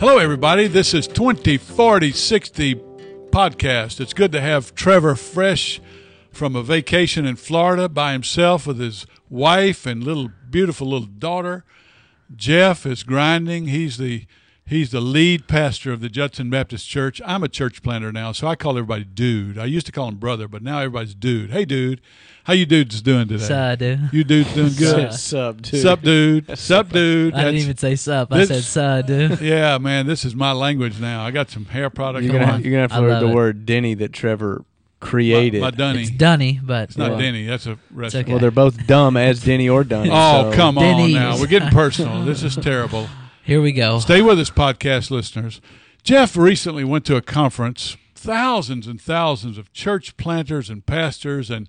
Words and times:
Hello, 0.00 0.16
everybody. 0.16 0.66
This 0.66 0.94
is 0.94 1.06
204060 1.06 2.74
podcast. 3.30 4.00
It's 4.00 4.14
good 4.14 4.32
to 4.32 4.40
have 4.40 4.74
Trevor 4.74 5.14
fresh 5.14 5.78
from 6.32 6.56
a 6.56 6.62
vacation 6.62 7.26
in 7.26 7.36
Florida 7.36 7.86
by 7.88 8.12
himself 8.12 8.66
with 8.66 8.78
his 8.78 9.06
wife 9.28 9.84
and 9.84 10.02
little 10.02 10.30
beautiful 10.48 10.88
little 10.88 11.06
daughter. 11.06 11.64
Jeff 12.34 12.86
is 12.86 13.02
grinding. 13.02 13.66
He's 13.66 13.98
the 13.98 14.26
he's 14.70 14.90
the 14.90 15.00
lead 15.00 15.46
pastor 15.48 15.92
of 15.92 16.00
the 16.00 16.08
Judson 16.08 16.48
Baptist 16.48 16.88
Church. 16.88 17.20
I'm 17.26 17.42
a 17.42 17.48
church 17.48 17.82
planter 17.82 18.10
now, 18.12 18.32
so 18.32 18.46
I 18.46 18.54
call 18.56 18.72
everybody 18.78 19.04
dude. 19.04 19.58
I 19.58 19.66
used 19.66 19.84
to 19.86 19.92
call 19.92 20.08
him 20.08 20.16
brother, 20.16 20.48
but 20.48 20.62
now 20.62 20.78
everybody's 20.78 21.14
dude. 21.14 21.50
Hey, 21.50 21.64
dude. 21.66 22.00
How 22.44 22.54
you 22.54 22.64
dudes 22.64 23.02
doing 23.02 23.28
today? 23.28 23.44
Sup, 23.44 23.78
dude. 23.78 24.08
You 24.12 24.24
dudes 24.24 24.54
doing 24.54 24.72
good? 24.72 25.12
Sub, 25.12 25.60
dude. 25.60 25.82
Sup, 25.82 26.00
dude. 26.00 26.58
Sup, 26.58 26.88
dude. 26.92 27.34
I 27.34 27.44
didn't 27.44 27.56
even 27.60 27.76
say 27.76 27.94
sup. 27.96 28.32
I 28.32 28.44
said 28.46 28.62
sup, 28.64 29.06
dude. 29.06 29.40
yeah, 29.42 29.76
man, 29.78 30.06
this 30.06 30.24
is 30.24 30.34
my 30.34 30.52
language 30.52 30.98
now. 30.98 31.22
I 31.24 31.30
got 31.32 31.50
some 31.50 31.66
hair 31.66 31.90
product 31.90 32.24
You're 32.24 32.32
gonna, 32.38 32.52
on. 32.52 32.62
you're 32.62 32.70
gonna 32.72 32.82
have 32.82 32.92
I 32.92 32.96
to 32.96 33.02
learn 33.02 33.22
the 33.24 33.30
it. 33.30 33.34
word 33.34 33.66
Denny 33.66 33.92
that 33.94 34.12
Trevor 34.14 34.64
created. 35.00 35.60
My, 35.60 35.66
my 35.70 35.76
Dunny. 35.76 36.02
It's 36.02 36.10
Dunny, 36.10 36.60
but 36.62 36.84
It's 36.88 36.96
not 36.98 37.12
Yeah. 37.12 37.18
Denny. 37.18 37.46
That's 37.46 37.66
a 37.66 37.78
restaurant. 37.92 38.24
okay. 38.24 38.32
Well, 38.32 38.40
they're 38.40 38.50
both 38.50 38.86
dumb 38.86 39.16
as 39.16 39.42
Denny 39.44 39.68
or 39.68 39.84
Dunny. 39.84 40.10
Oh, 40.12 40.50
so- 40.50 40.56
come 40.56 40.78
on 40.78 40.84
Denny's. 40.84 41.14
now. 41.14 41.38
We're 41.38 41.46
getting 41.46 41.68
personal. 41.70 42.24
This 42.24 42.42
is 42.42 42.56
terrible. 42.56 43.08
here 43.50 43.60
we 43.60 43.72
go. 43.72 43.98
Stay 43.98 44.22
with 44.22 44.38
us, 44.38 44.48
podcast 44.48 45.10
listeners. 45.10 45.60
Jeff 46.04 46.36
recently 46.36 46.84
went 46.84 47.04
to 47.06 47.16
a 47.16 47.20
conference, 47.20 47.96
thousands 48.14 48.86
and 48.86 49.00
thousands 49.00 49.58
of 49.58 49.72
church 49.72 50.16
planters 50.16 50.70
and 50.70 50.86
pastors, 50.86 51.50
and 51.50 51.68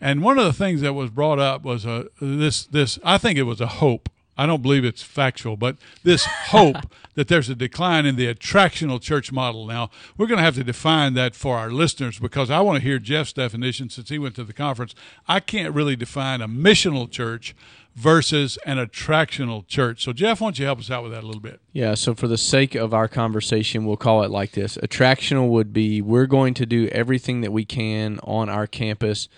and 0.00 0.22
one 0.22 0.38
of 0.38 0.46
the 0.46 0.54
things 0.54 0.80
that 0.80 0.94
was 0.94 1.10
brought 1.10 1.38
up 1.38 1.64
was 1.64 1.84
a 1.84 2.06
this 2.18 2.64
this 2.64 2.98
I 3.04 3.18
think 3.18 3.38
it 3.38 3.42
was 3.42 3.60
a 3.60 3.66
hope. 3.66 4.08
I 4.38 4.46
don't 4.46 4.62
believe 4.62 4.86
it's 4.86 5.02
factual, 5.02 5.58
but 5.58 5.76
this 6.02 6.24
hope 6.46 6.94
that 7.14 7.28
there's 7.28 7.50
a 7.50 7.54
decline 7.54 8.06
in 8.06 8.16
the 8.16 8.32
attractional 8.32 8.98
church 8.98 9.30
model. 9.30 9.66
Now 9.66 9.90
we're 10.16 10.28
going 10.28 10.38
to 10.38 10.44
have 10.44 10.54
to 10.54 10.64
define 10.64 11.12
that 11.12 11.34
for 11.34 11.58
our 11.58 11.70
listeners 11.70 12.18
because 12.18 12.48
I 12.48 12.60
want 12.60 12.78
to 12.78 12.82
hear 12.82 12.98
Jeff's 12.98 13.34
definition 13.34 13.90
since 13.90 14.08
he 14.08 14.18
went 14.18 14.34
to 14.36 14.44
the 14.44 14.54
conference. 14.54 14.94
I 15.26 15.40
can't 15.40 15.74
really 15.74 15.94
define 15.94 16.40
a 16.40 16.48
missional 16.48 17.10
church 17.10 17.54
versus 17.94 18.58
an 18.64 18.76
attractional 18.76 19.66
church. 19.66 20.04
So 20.04 20.12
Jeff, 20.12 20.40
why 20.40 20.46
don't 20.46 20.58
you 20.58 20.66
help 20.66 20.78
us 20.78 20.90
out 20.90 21.02
with 21.02 21.12
that 21.12 21.24
a 21.24 21.26
little 21.26 21.40
bit? 21.40 21.60
Yeah, 21.72 21.94
so 21.94 22.14
for 22.14 22.28
the 22.28 22.38
sake 22.38 22.74
of 22.74 22.94
our 22.94 23.08
conversation, 23.08 23.84
we'll 23.84 23.96
call 23.96 24.22
it 24.22 24.30
like 24.30 24.52
this. 24.52 24.76
Attractional 24.78 25.48
would 25.48 25.72
be 25.72 26.00
we're 26.00 26.26
going 26.26 26.54
to 26.54 26.66
do 26.66 26.86
everything 26.88 27.40
that 27.40 27.52
we 27.52 27.64
can 27.64 28.20
on 28.22 28.48
our 28.48 28.66
campus 28.66 29.28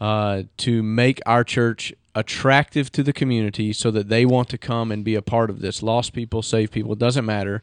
uh, 0.00 0.44
to 0.56 0.82
make 0.82 1.20
our 1.26 1.44
church 1.44 1.92
attractive 2.14 2.90
to 2.90 3.02
the 3.02 3.12
community 3.12 3.72
so 3.72 3.90
that 3.90 4.08
they 4.08 4.24
want 4.24 4.48
to 4.48 4.58
come 4.58 4.90
and 4.90 5.04
be 5.04 5.14
a 5.14 5.22
part 5.22 5.50
of 5.50 5.60
this. 5.60 5.82
Lost 5.82 6.12
people, 6.12 6.42
saved 6.42 6.72
people, 6.72 6.94
doesn't 6.94 7.24
matter. 7.24 7.62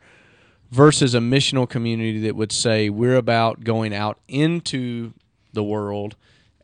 Versus 0.70 1.16
a 1.16 1.20
missional 1.20 1.68
community 1.68 2.20
that 2.22 2.36
would 2.36 2.52
say 2.52 2.90
we're 2.90 3.16
about 3.16 3.64
going 3.64 3.94
out 3.94 4.20
into 4.28 5.14
the 5.54 5.64
world 5.64 6.16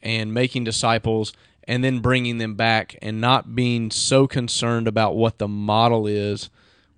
and 0.01 0.33
making 0.33 0.65
disciples 0.65 1.33
and 1.67 1.83
then 1.83 1.99
bringing 1.99 2.37
them 2.37 2.55
back 2.55 2.95
and 3.01 3.21
not 3.21 3.55
being 3.55 3.91
so 3.91 4.27
concerned 4.27 4.87
about 4.87 5.15
what 5.15 5.37
the 5.37 5.47
model 5.47 6.07
is. 6.07 6.49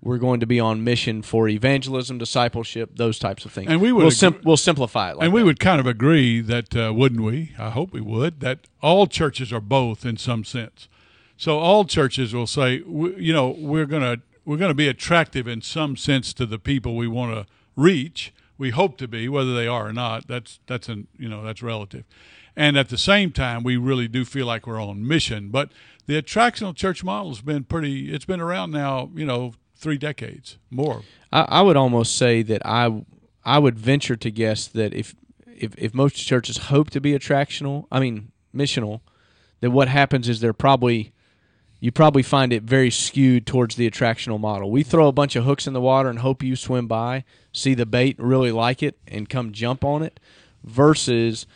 We're 0.02 0.18
going 0.18 0.40
to 0.40 0.46
be 0.46 0.60
on 0.60 0.84
mission 0.84 1.22
for 1.22 1.48
evangelism, 1.48 2.18
discipleship, 2.18 2.90
those 2.94 3.18
types 3.18 3.44
of 3.44 3.52
things. 3.52 3.70
And 3.70 3.80
we 3.80 3.90
would 3.90 4.02
we'll, 4.02 4.10
sim- 4.12 4.40
we'll 4.44 4.56
simplify 4.56 5.10
it. 5.10 5.16
Like 5.16 5.24
and 5.24 5.32
we 5.32 5.40
that. 5.40 5.46
would 5.46 5.58
kind 5.58 5.80
of 5.80 5.86
agree 5.86 6.40
that, 6.42 6.76
uh, 6.76 6.92
wouldn't 6.94 7.22
we? 7.22 7.52
I 7.58 7.70
hope 7.70 7.92
we 7.92 8.00
would, 8.00 8.40
that 8.40 8.60
all 8.82 9.06
churches 9.06 9.52
are 9.52 9.60
both 9.60 10.04
in 10.04 10.16
some 10.16 10.44
sense. 10.44 10.88
So 11.36 11.58
all 11.58 11.84
churches 11.84 12.34
will 12.34 12.46
say, 12.46 12.76
you 12.76 13.32
know, 13.32 13.48
we're 13.58 13.86
gonna 13.86 14.18
we're 14.44 14.56
gonna 14.56 14.74
be 14.74 14.88
attractive 14.88 15.46
in 15.46 15.60
some 15.60 15.96
sense 15.96 16.32
to 16.34 16.46
the 16.46 16.58
people 16.58 16.96
we 16.96 17.08
want 17.08 17.34
to 17.34 17.52
reach. 17.74 18.32
We 18.58 18.70
hope 18.70 18.96
to 18.98 19.08
be, 19.08 19.28
whether 19.28 19.54
they 19.54 19.66
are 19.66 19.88
or 19.88 19.92
not. 19.92 20.28
That's 20.28 20.60
that's 20.66 20.88
an 20.88 21.08
you 21.18 21.28
know 21.28 21.42
that's 21.42 21.62
relative. 21.62 22.04
And 22.56 22.78
at 22.78 22.88
the 22.88 22.98
same 22.98 23.32
time, 23.32 23.62
we 23.62 23.76
really 23.76 24.08
do 24.08 24.24
feel 24.24 24.46
like 24.46 24.66
we're 24.66 24.82
on 24.82 25.06
mission. 25.06 25.50
But 25.50 25.70
the 26.06 26.20
attractional 26.20 26.74
church 26.74 27.04
model 27.04 27.30
has 27.30 27.42
been 27.42 27.64
pretty. 27.64 28.12
It's 28.14 28.24
been 28.24 28.40
around 28.40 28.70
now, 28.70 29.10
you 29.14 29.26
know, 29.26 29.52
three 29.76 29.98
decades 29.98 30.56
more. 30.70 31.02
I, 31.32 31.42
I 31.42 31.62
would 31.62 31.76
almost 31.76 32.16
say 32.16 32.42
that 32.42 32.62
I 32.64 33.04
I 33.44 33.58
would 33.58 33.78
venture 33.78 34.16
to 34.16 34.30
guess 34.30 34.66
that 34.68 34.94
if 34.94 35.14
if 35.46 35.74
if 35.76 35.94
most 35.94 36.14
churches 36.14 36.56
hope 36.56 36.90
to 36.90 37.00
be 37.00 37.12
attractional, 37.12 37.86
I 37.92 38.00
mean 38.00 38.32
missional, 38.54 39.00
that 39.60 39.70
what 39.70 39.88
happens 39.88 40.28
is 40.28 40.40
they're 40.40 40.52
probably 40.52 41.12
you 41.78 41.92
probably 41.92 42.22
find 42.22 42.52
it 42.52 42.62
very 42.62 42.90
skewed 42.90 43.46
towards 43.46 43.76
the 43.76 43.88
attractional 43.90 44.40
model. 44.40 44.70
We 44.70 44.82
throw 44.82 45.08
a 45.08 45.12
bunch 45.12 45.36
of 45.36 45.44
hooks 45.44 45.66
in 45.66 45.74
the 45.74 45.80
water 45.80 46.08
and 46.08 46.20
hope 46.20 46.42
you 46.42 46.56
swim 46.56 46.86
by, 46.86 47.24
see 47.52 47.74
the 47.74 47.84
bait, 47.84 48.16
really 48.18 48.50
like 48.50 48.82
it, 48.82 48.98
and 49.06 49.28
come 49.28 49.52
jump 49.52 49.84
on 49.84 50.02
it, 50.02 50.18
versus 50.64 51.46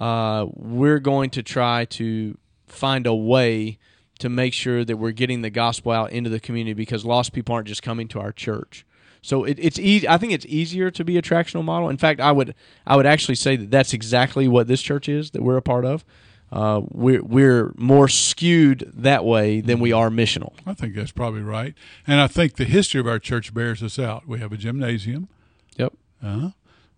uh, 0.00 0.46
we're 0.54 0.98
going 0.98 1.30
to 1.30 1.42
try 1.42 1.84
to 1.84 2.36
find 2.66 3.06
a 3.06 3.14
way 3.14 3.78
to 4.18 4.28
make 4.28 4.52
sure 4.52 4.84
that 4.84 4.96
we're 4.96 5.12
getting 5.12 5.42
the 5.42 5.50
gospel 5.50 5.92
out 5.92 6.12
into 6.12 6.30
the 6.30 6.40
community 6.40 6.74
because 6.74 7.04
lost 7.04 7.32
people 7.32 7.54
aren't 7.54 7.68
just 7.68 7.82
coming 7.82 8.08
to 8.08 8.20
our 8.20 8.32
church. 8.32 8.84
So 9.22 9.44
it, 9.44 9.58
it's 9.60 9.78
easy. 9.78 10.08
I 10.08 10.18
think 10.18 10.32
it's 10.32 10.46
easier 10.46 10.90
to 10.90 11.04
be 11.04 11.14
attractional 11.14 11.64
model. 11.64 11.88
In 11.88 11.98
fact, 11.98 12.20
I 12.20 12.32
would 12.32 12.54
I 12.86 12.96
would 12.96 13.06
actually 13.06 13.34
say 13.34 13.56
that 13.56 13.70
that's 13.70 13.92
exactly 13.92 14.48
what 14.48 14.66
this 14.66 14.80
church 14.80 15.08
is 15.08 15.32
that 15.32 15.42
we're 15.42 15.56
a 15.56 15.62
part 15.62 15.84
of. 15.84 16.04
Uh, 16.50 16.80
we're 16.88 17.22
we're 17.22 17.72
more 17.76 18.08
skewed 18.08 18.90
that 18.94 19.24
way 19.24 19.60
than 19.60 19.78
we 19.78 19.92
are 19.92 20.08
missional. 20.10 20.54
I 20.66 20.74
think 20.74 20.94
that's 20.94 21.12
probably 21.12 21.42
right. 21.42 21.74
And 22.06 22.20
I 22.20 22.26
think 22.26 22.56
the 22.56 22.64
history 22.64 23.00
of 23.00 23.06
our 23.06 23.18
church 23.18 23.52
bears 23.54 23.80
this 23.80 23.98
out. 23.98 24.26
We 24.26 24.40
have 24.40 24.52
a 24.52 24.56
gymnasium. 24.56 25.28
Yep. 25.76 25.92
Uh, 26.22 26.50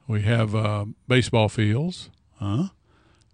we 0.06 0.22
have 0.22 0.54
uh, 0.54 0.86
baseball 1.06 1.48
fields. 1.48 2.08
Uh, 2.40 2.68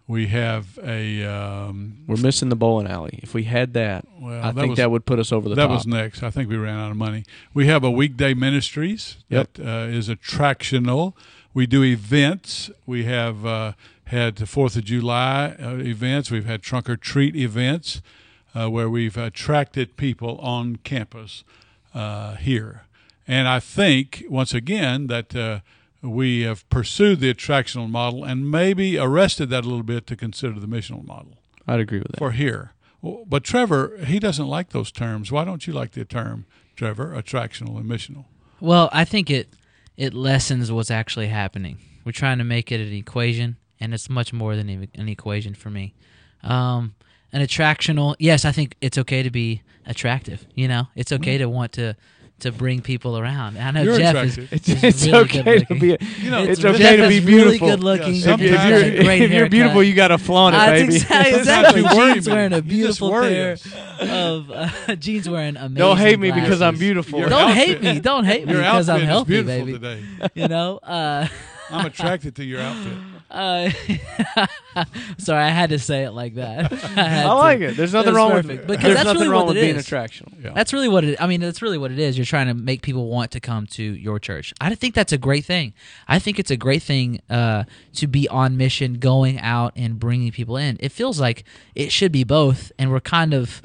we 0.08 0.26
have 0.28 0.78
a. 0.82 1.24
Um, 1.24 1.98
We're 2.06 2.16
missing 2.16 2.48
the 2.48 2.56
bowling 2.56 2.86
alley. 2.88 3.20
If 3.22 3.34
we 3.34 3.44
had 3.44 3.74
that, 3.74 4.06
well, 4.18 4.42
I 4.42 4.50
that 4.50 4.54
think 4.60 4.70
was, 4.70 4.76
that 4.78 4.90
would 4.90 5.04
put 5.04 5.18
us 5.18 5.30
over 5.30 5.48
the 5.48 5.54
that 5.54 5.66
top. 5.66 5.70
was 5.70 5.86
next. 5.86 6.22
I 6.22 6.30
think 6.30 6.48
we 6.48 6.56
ran 6.56 6.78
out 6.78 6.90
of 6.90 6.96
money. 6.96 7.24
We 7.54 7.66
have 7.66 7.84
a 7.84 7.90
weekday 7.90 8.32
ministries 8.34 9.18
Yep. 9.28 9.52
that 9.54 9.64
uh, 9.66 9.86
is 9.88 10.08
attractional. 10.08 11.12
We 11.52 11.66
do 11.66 11.84
events. 11.84 12.70
We 12.86 13.04
have 13.04 13.44
uh, 13.44 13.72
had 14.04 14.36
the 14.36 14.46
Fourth 14.46 14.76
of 14.76 14.84
July 14.84 15.54
uh, 15.62 15.76
events. 15.76 16.30
We've 16.30 16.46
had 16.46 16.62
trunk 16.62 16.88
or 16.88 16.96
treat 16.96 17.36
events 17.36 18.00
uh, 18.54 18.70
where 18.70 18.88
we've 18.88 19.16
attracted 19.18 19.96
people 19.98 20.38
on 20.38 20.76
campus 20.76 21.44
uh, 21.94 22.36
here. 22.36 22.82
And 23.26 23.46
I 23.46 23.60
think 23.60 24.24
once 24.30 24.54
again 24.54 25.08
that 25.08 25.36
uh, 25.36 25.60
we 26.02 26.42
have 26.42 26.68
pursued 26.70 27.20
the 27.20 27.32
attractional 27.32 27.90
model 27.90 28.24
and 28.24 28.50
maybe 28.50 28.98
arrested 28.98 29.50
that 29.50 29.64
a 29.64 29.68
little 29.68 29.82
bit 29.82 30.06
to 30.06 30.16
consider 30.16 30.58
the 30.60 30.66
missional 30.66 31.04
model 31.04 31.38
I'd 31.66 31.80
agree 31.80 31.98
with 31.98 32.12
that. 32.12 32.18
for 32.18 32.32
here. 32.32 32.72
But 33.02 33.44
Trevor, 33.44 33.96
he 34.04 34.18
doesn't 34.18 34.46
like 34.46 34.70
those 34.70 34.90
terms. 34.90 35.30
Why 35.30 35.44
don't 35.44 35.66
you 35.66 35.72
like 35.72 35.92
the 35.92 36.04
term, 36.04 36.46
Trevor, 36.74 37.14
attractional 37.16 37.76
and 37.76 37.88
missional? 37.88 38.24
Well, 38.60 38.88
I 38.92 39.04
think 39.04 39.30
it 39.30 39.54
it 39.96 40.14
lessens 40.14 40.70
what's 40.70 40.90
actually 40.90 41.28
happening. 41.28 41.78
We're 42.04 42.12
trying 42.12 42.38
to 42.38 42.44
make 42.44 42.72
it 42.72 42.80
an 42.80 42.92
equation, 42.92 43.56
and 43.78 43.92
it's 43.94 44.08
much 44.08 44.32
more 44.32 44.56
than 44.56 44.68
e- 44.70 44.88
an 44.94 45.08
equation 45.08 45.54
for 45.54 45.70
me. 45.70 45.94
Um, 46.42 46.94
an 47.32 47.42
attractional, 47.42 48.16
yes, 48.18 48.44
I 48.44 48.52
think 48.52 48.76
it's 48.80 48.96
okay 48.98 49.22
to 49.22 49.30
be 49.30 49.62
attractive. 49.86 50.46
You 50.54 50.68
know, 50.68 50.88
it's 50.96 51.12
okay 51.12 51.38
to 51.38 51.48
want 51.48 51.72
to 51.72 51.96
to 52.40 52.52
bring 52.52 52.80
people 52.82 53.18
around. 53.18 53.58
I 53.58 53.70
know 53.72 53.82
You're 53.82 53.98
Jeff 53.98 54.14
attractive. 54.14 54.52
is. 54.52 54.68
It's, 54.68 54.84
it's 54.84 55.06
really 55.06 55.18
okay 55.24 55.42
good 55.42 55.68
to 55.68 55.74
be. 55.74 55.96
You 56.20 56.30
know, 56.30 56.42
it's 56.44 56.60
Jeff 56.60 56.74
okay 56.76 56.96
to 56.96 57.04
is 57.04 57.08
be 57.08 57.26
really 57.34 57.58
beautiful. 57.58 57.68
good 57.68 57.80
looking. 57.84 58.14
Yeah, 58.14 58.34
If, 58.34 58.40
you- 58.40 58.46
if 58.48 58.54
Sometimes- 58.54 58.82
you're 59.04 59.12
if 59.24 59.30
you're 59.32 59.48
beautiful, 59.48 59.82
you 59.82 59.94
got 59.94 60.08
to 60.08 60.18
flaunt 60.18 60.54
it, 60.54 60.58
baby. 60.58 60.94
exactly, 60.96 61.38
exactly. 61.38 61.82
worry 61.82 62.12
Gene's 62.14 62.28
wearing 62.28 62.52
a 62.52 62.62
beautiful 62.62 63.10
pair 63.10 63.56
of 64.00 64.50
uh, 64.50 64.94
Gene's 64.96 65.28
wearing 65.28 65.56
amazing. 65.56 65.74
Don't 65.74 65.96
hate 65.96 66.18
me 66.20 66.30
because 66.30 66.62
I'm 66.62 66.74
glasses. 66.74 66.80
beautiful. 66.80 67.18
Your 67.20 67.28
Don't 67.28 67.52
hate 67.52 67.82
me. 67.82 68.00
Don't 68.00 68.24
hate 68.24 68.46
me 68.46 68.54
because 68.54 68.88
I'm 68.88 68.96
outfit 69.08 69.08
healthy, 69.08 69.42
baby. 69.42 69.72
today. 69.72 70.02
You 70.34 70.48
know. 70.48 70.78
Uh, 70.78 71.26
I'm 71.70 71.86
attracted 71.92 72.36
to 72.36 72.44
your 72.44 72.60
outfit. 72.60 72.96
Uh, 73.30 73.70
sorry, 75.18 75.44
I 75.44 75.48
had 75.50 75.70
to 75.70 75.78
say 75.78 76.04
it 76.04 76.10
like 76.12 76.34
that. 76.34 76.72
I, 76.72 76.76
had 77.02 77.26
I 77.26 77.28
to. 77.28 77.34
like 77.34 77.60
it. 77.60 77.76
There's 77.76 77.92
nothing 77.92 78.14
It 78.14 78.16
wrong 78.16 78.30
perfect. 78.30 78.48
with 78.48 78.66
Because 78.66 78.82
There's 78.82 78.94
that's 78.96 79.04
nothing 79.06 79.20
really 79.20 79.28
wrong 79.32 79.40
what 79.46 79.48
with 79.54 79.56
it 79.58 79.60
being 79.62 79.76
is. 79.76 79.86
attractional. 79.86 80.42
Yeah. 80.42 80.52
That's 80.54 80.72
really 80.72 80.88
what 80.88 81.04
it. 81.04 81.20
I 81.20 81.26
mean, 81.26 81.40
that's 81.40 81.60
really 81.62 81.78
what 81.78 81.90
it 81.90 81.98
is. 81.98 82.16
You're 82.16 82.24
trying 82.24 82.46
to 82.48 82.54
make 82.54 82.82
people 82.82 83.08
want 83.08 83.30
to 83.32 83.40
come 83.40 83.66
to 83.68 83.82
your 83.82 84.18
church. 84.18 84.54
I 84.60 84.74
think 84.74 84.94
that's 84.94 85.12
a 85.12 85.18
great 85.18 85.44
thing. 85.44 85.74
I 86.06 86.18
think 86.18 86.38
it's 86.38 86.50
a 86.50 86.56
great 86.56 86.82
thing 86.82 87.20
uh, 87.28 87.64
to 87.94 88.06
be 88.06 88.28
on 88.28 88.56
mission, 88.56 88.94
going 88.94 89.38
out 89.40 89.72
and 89.76 89.98
bringing 89.98 90.32
people 90.32 90.56
in. 90.56 90.76
It 90.80 90.92
feels 90.92 91.20
like 91.20 91.44
it 91.74 91.92
should 91.92 92.12
be 92.12 92.24
both, 92.24 92.72
and 92.78 92.90
we're 92.90 93.00
kind 93.00 93.34
of 93.34 93.60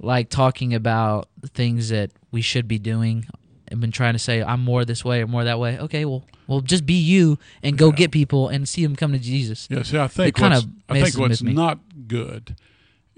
like 0.00 0.28
talking 0.28 0.74
about 0.74 1.28
things 1.54 1.88
that 1.88 2.10
we 2.30 2.40
should 2.42 2.68
be 2.68 2.78
doing 2.78 3.26
have 3.70 3.80
been 3.80 3.92
trying 3.92 4.14
to 4.14 4.18
say 4.18 4.42
I'm 4.42 4.62
more 4.62 4.84
this 4.84 5.04
way 5.04 5.22
or 5.22 5.26
more 5.26 5.44
that 5.44 5.58
way. 5.58 5.78
Okay, 5.78 6.04
well, 6.04 6.24
well, 6.46 6.60
just 6.60 6.86
be 6.86 6.94
you 6.94 7.38
and 7.62 7.76
go 7.76 7.92
get 7.92 8.10
people 8.10 8.48
and 8.48 8.68
see 8.68 8.82
them 8.82 8.96
come 8.96 9.12
to 9.12 9.18
Jesus. 9.18 9.68
Yeah, 9.70 9.82
see, 9.82 9.98
I 9.98 10.08
think 10.08 10.36
kinda 10.36 10.56
what's, 10.56 10.66
I 10.88 11.02
think 11.02 11.18
what's 11.18 11.42
not 11.42 11.78
good 12.06 12.56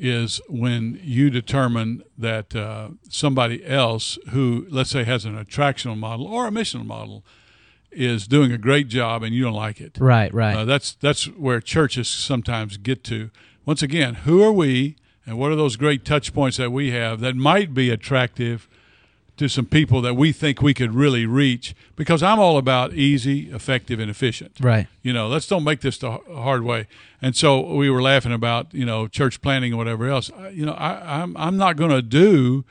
is 0.00 0.40
when 0.48 0.98
you 1.02 1.28
determine 1.28 2.02
that 2.16 2.56
uh, 2.56 2.88
somebody 3.08 3.64
else 3.66 4.18
who, 4.30 4.66
let's 4.70 4.90
say, 4.90 5.04
has 5.04 5.26
an 5.26 5.36
attractional 5.36 5.96
model 5.96 6.26
or 6.26 6.48
a 6.48 6.50
missional 6.50 6.86
model 6.86 7.22
is 7.92 8.26
doing 8.26 8.50
a 8.50 8.58
great 8.58 8.88
job 8.88 9.22
and 9.22 9.34
you 9.34 9.44
don't 9.44 9.52
like 9.52 9.80
it. 9.80 9.98
Right, 10.00 10.32
right. 10.32 10.56
Uh, 10.56 10.64
that's 10.64 10.94
that's 10.94 11.26
where 11.26 11.60
churches 11.60 12.08
sometimes 12.08 12.78
get 12.78 13.04
to. 13.04 13.30
Once 13.66 13.82
again, 13.82 14.14
who 14.14 14.42
are 14.42 14.52
we, 14.52 14.96
and 15.26 15.38
what 15.38 15.52
are 15.52 15.56
those 15.56 15.76
great 15.76 16.04
touch 16.04 16.32
points 16.32 16.56
that 16.56 16.72
we 16.72 16.92
have 16.92 17.20
that 17.20 17.36
might 17.36 17.74
be 17.74 17.90
attractive 17.90 18.68
to 19.40 19.48
some 19.48 19.64
people 19.64 20.02
that 20.02 20.14
we 20.14 20.32
think 20.32 20.60
we 20.60 20.74
could 20.74 20.94
really 20.94 21.24
reach? 21.24 21.74
Because 21.96 22.22
I'm 22.22 22.38
all 22.38 22.58
about 22.58 22.92
easy, 22.92 23.50
effective, 23.50 23.98
and 23.98 24.10
efficient. 24.10 24.52
right. 24.60 24.86
You 25.02 25.14
know, 25.14 25.28
let's 25.28 25.46
don't 25.46 25.64
make 25.64 25.80
this 25.80 25.96
the 25.96 26.10
hard 26.10 26.62
way. 26.62 26.86
And 27.22 27.34
so 27.34 27.74
we 27.74 27.88
were 27.88 28.02
laughing 28.02 28.32
about 28.32 28.72
you 28.74 28.84
know 28.84 29.08
church 29.08 29.40
planning 29.40 29.72
and 29.72 29.78
whatever 29.78 30.08
else. 30.08 30.30
You 30.52 30.66
know, 30.66 30.74
I, 30.74 31.22
I'm 31.22 31.34
I'm 31.38 31.56
not 31.56 31.76
going 31.76 31.90
to 31.90 32.02
do 32.02 32.64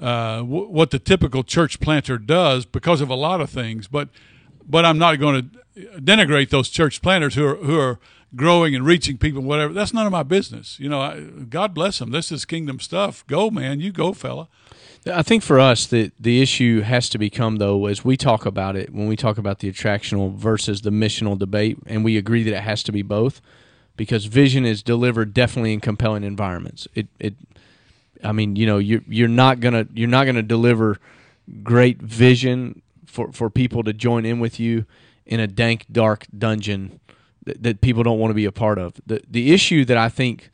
uh, 0.00 0.38
w- 0.38 0.68
what 0.68 0.90
the 0.90 0.98
typical 0.98 1.44
church 1.44 1.78
planter 1.78 2.18
does 2.18 2.66
because 2.66 3.00
of 3.00 3.08
a 3.08 3.14
lot 3.14 3.40
of 3.40 3.48
things, 3.48 3.86
but 3.86 4.08
but 4.68 4.84
I'm 4.84 4.98
not 4.98 5.20
going 5.20 5.50
to 5.76 6.00
denigrate 6.00 6.50
those 6.50 6.68
church 6.70 7.00
planters 7.02 7.36
who 7.36 7.46
are 7.46 7.56
who 7.56 7.78
are 7.78 8.00
growing 8.34 8.74
and 8.74 8.84
reaching 8.84 9.16
people. 9.16 9.42
Whatever. 9.42 9.72
That's 9.72 9.94
none 9.94 10.06
of 10.06 10.12
my 10.12 10.24
business. 10.24 10.80
You 10.80 10.88
know, 10.88 11.00
I, 11.00 11.20
God 11.48 11.72
bless 11.72 12.00
them. 12.00 12.10
This 12.10 12.32
is 12.32 12.44
kingdom 12.44 12.80
stuff. 12.80 13.24
Go, 13.28 13.48
man. 13.50 13.78
You 13.78 13.92
go, 13.92 14.12
fella. 14.12 14.48
I 15.06 15.22
think 15.22 15.42
for 15.42 15.58
us, 15.58 15.86
the 15.86 16.12
the 16.20 16.42
issue 16.42 16.82
has 16.82 17.08
to 17.10 17.18
become 17.18 17.56
though, 17.56 17.86
as 17.86 18.04
we 18.04 18.16
talk 18.16 18.44
about 18.44 18.76
it, 18.76 18.92
when 18.92 19.06
we 19.06 19.16
talk 19.16 19.38
about 19.38 19.60
the 19.60 19.72
attractional 19.72 20.34
versus 20.34 20.82
the 20.82 20.90
missional 20.90 21.38
debate, 21.38 21.78
and 21.86 22.04
we 22.04 22.18
agree 22.18 22.42
that 22.42 22.54
it 22.54 22.62
has 22.62 22.82
to 22.84 22.92
be 22.92 23.02
both, 23.02 23.40
because 23.96 24.26
vision 24.26 24.66
is 24.66 24.82
delivered 24.82 25.32
definitely 25.32 25.72
in 25.72 25.80
compelling 25.80 26.22
environments. 26.22 26.86
It 26.94 27.08
it, 27.18 27.34
I 28.22 28.32
mean, 28.32 28.56
you 28.56 28.66
know, 28.66 28.76
you're 28.76 29.02
you're 29.08 29.28
not 29.28 29.60
gonna 29.60 29.86
you're 29.94 30.08
not 30.08 30.26
gonna 30.26 30.42
deliver 30.42 30.98
great 31.62 31.98
vision 32.02 32.82
for 33.06 33.32
for 33.32 33.48
people 33.48 33.82
to 33.84 33.94
join 33.94 34.26
in 34.26 34.38
with 34.38 34.60
you 34.60 34.84
in 35.24 35.40
a 35.40 35.46
dank, 35.46 35.86
dark 35.90 36.26
dungeon 36.36 37.00
that, 37.44 37.62
that 37.62 37.80
people 37.80 38.02
don't 38.02 38.18
want 38.18 38.30
to 38.30 38.34
be 38.34 38.44
a 38.44 38.52
part 38.52 38.78
of. 38.78 39.00
The 39.06 39.22
the 39.28 39.54
issue 39.54 39.86
that 39.86 39.96
I 39.96 40.10
think 40.10 40.50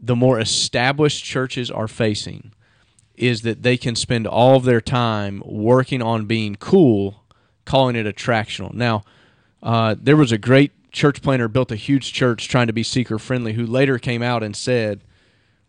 the 0.00 0.16
more 0.16 0.40
established 0.40 1.24
churches 1.24 1.70
are 1.70 1.88
facing 1.88 2.52
is 3.16 3.42
that 3.42 3.62
they 3.62 3.76
can 3.76 3.94
spend 3.94 4.26
all 4.26 4.56
of 4.56 4.64
their 4.64 4.80
time 4.80 5.42
working 5.44 6.02
on 6.02 6.26
being 6.26 6.56
cool, 6.56 7.24
calling 7.64 7.96
it 7.96 8.06
attractional. 8.06 8.72
Now, 8.74 9.04
uh, 9.62 9.94
there 9.98 10.16
was 10.16 10.32
a 10.32 10.38
great 10.38 10.72
church 10.92 11.22
planter 11.22 11.48
built 11.48 11.72
a 11.72 11.76
huge 11.76 12.12
church 12.12 12.48
trying 12.48 12.66
to 12.66 12.72
be 12.72 12.82
seeker 12.82 13.18
friendly, 13.18 13.54
who 13.54 13.66
later 13.66 13.98
came 13.98 14.22
out 14.22 14.42
and 14.42 14.56
said, 14.56 15.02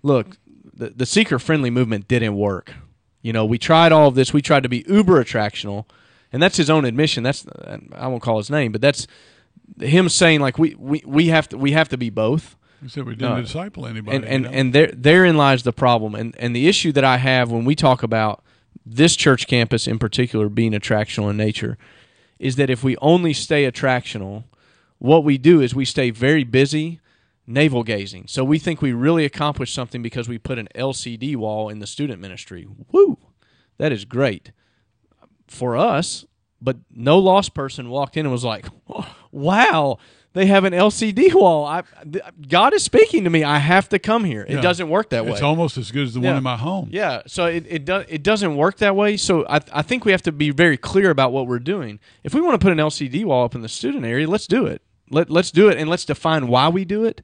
"Look, 0.03 0.38
the, 0.74 0.89
the 0.89 1.06
seeker 1.06 1.39
friendly 1.39 1.69
movement 1.69 2.07
didn't 2.07 2.36
work. 2.36 2.74
You 3.21 3.33
know, 3.33 3.45
we 3.45 3.57
tried 3.57 3.92
all 3.92 4.07
of 4.07 4.15
this. 4.15 4.33
We 4.33 4.42
tried 4.42 4.63
to 4.63 4.69
be 4.69 4.86
uber 4.88 5.24
attractional, 5.24 5.86
and 6.31 6.42
that's 6.42 6.57
his 6.57 6.69
own 6.69 6.86
admission. 6.86 7.24
That's 7.24 7.45
I 7.94 8.07
won't 8.07 8.21
call 8.21 8.38
his 8.38 8.50
name, 8.50 8.71
but 8.71 8.81
that's 8.81 9.07
him 9.80 10.09
saying 10.09 10.42
like 10.42 10.57
we 10.57 10.75
we, 10.75 11.03
we 11.06 11.27
have 11.27 11.50
to 11.50 11.57
we 11.57 11.71
have 11.71 11.89
to 11.89 11.97
be 11.97 12.09
both." 12.09 12.56
He 12.85 12.89
said 12.89 13.05
we 13.05 13.15
didn't 13.15 13.33
Uh, 13.33 13.41
disciple 13.41 13.87
anybody. 13.87 14.15
and 14.17 14.25
and, 14.25 14.43
you 14.45 14.51
know? 14.51 14.57
and 14.57 14.73
there 14.73 14.91
therein 14.93 15.37
lies 15.37 15.63
the 15.63 15.73
problem 15.73 16.13
and 16.13 16.35
and 16.37 16.55
the 16.55 16.67
issue 16.67 16.91
that 16.91 17.03
I 17.03 17.17
have 17.17 17.49
when 17.49 17.65
we 17.65 17.73
talk 17.73 18.03
about 18.03 18.43
this 18.85 19.15
church 19.15 19.47
campus 19.47 19.87
in 19.87 19.97
particular 19.97 20.49
being 20.49 20.71
attractional 20.73 21.31
in 21.31 21.37
nature 21.37 21.79
is 22.37 22.57
that 22.57 22.69
if 22.69 22.83
we 22.83 22.95
only 22.97 23.33
stay 23.33 23.69
attractional 23.69 24.43
what 24.99 25.23
we 25.23 25.39
do 25.39 25.61
is 25.61 25.73
we 25.73 25.83
stay 25.83 26.11
very 26.11 26.43
busy 26.43 26.99
navel 27.47 27.81
gazing 27.81 28.25
so 28.27 28.43
we 28.43 28.59
think 28.59 28.83
we 28.83 28.93
really 28.93 29.25
accomplished 29.25 29.73
something 29.73 30.03
because 30.03 30.29
we 30.29 30.37
put 30.37 30.59
an 30.59 30.67
LCD 30.75 31.35
wall 31.35 31.69
in 31.69 31.79
the 31.79 31.87
student 31.87 32.21
ministry 32.21 32.67
woo 32.91 33.17
that 33.79 33.91
is 33.91 34.05
great 34.05 34.51
for 35.47 35.75
us 35.75 36.23
but 36.61 36.77
no 36.91 37.17
lost 37.17 37.55
person 37.55 37.89
walked 37.89 38.15
in 38.15 38.27
and 38.27 38.31
was 38.31 38.43
like 38.43 38.67
wow 39.31 39.97
they 40.35 40.45
have 40.45 40.63
an 40.65 40.73
LCD 40.73 41.33
wall. 41.33 41.65
I, 41.65 41.83
th- 42.03 42.23
God 42.47 42.73
is 42.73 42.83
speaking 42.83 43.23
to 43.23 43.29
me. 43.29 43.43
I 43.43 43.57
have 43.57 43.89
to 43.89 43.97
come 43.99 44.23
here. 44.25 44.43
It 44.47 44.55
Yeah. 44.55 44.61
doesn't 44.61 44.89
work 44.89 45.09
that 45.09 45.25
way. 45.25 45.31
it's 45.31 45.41
almost 45.41 45.77
as 45.77 45.89
good 45.91 46.05
as 46.07 46.13
the 46.13 46.19
one 46.19 46.25
Yeah. 46.33 46.37
in 46.37 46.43
my 46.43 46.57
home. 46.57 46.89
Yeah, 46.91 47.21
so 47.25 47.45
it 47.45 47.65
it, 47.67 47.85
do, 47.85 48.03
it 48.07 48.21
doesn't 48.21 48.55
work 48.55 48.77
that 48.77 48.95
way. 48.95 49.17
So 49.17 49.45
I 49.49 49.61
I 49.73 49.81
think 49.81 50.05
we 50.05 50.11
have 50.11 50.21
to 50.23 50.31
be 50.31 50.51
very 50.51 50.77
clear 50.77 51.09
about 51.09 51.31
what 51.31 51.47
we're 51.47 51.57
doing. 51.59 51.99
If 52.23 52.33
we 52.35 52.41
want 52.41 52.53
to 52.59 52.63
put 52.63 52.71
an 52.71 52.77
LCD 52.79 53.25
wall 53.25 53.45
up 53.45 53.55
in 53.55 53.61
the 53.61 53.69
student 53.69 54.05
area, 54.05 54.27
let's 54.29 54.45
do 54.45 54.65
it. 54.67 54.81
Let 55.09 55.29
let's 55.31 55.49
do 55.51 55.69
it 55.69 55.77
and 55.77 55.89
let's 55.89 56.05
define 56.05 56.47
why 56.47 56.67
we 56.69 56.85
do 56.85 57.03
it. 57.05 57.21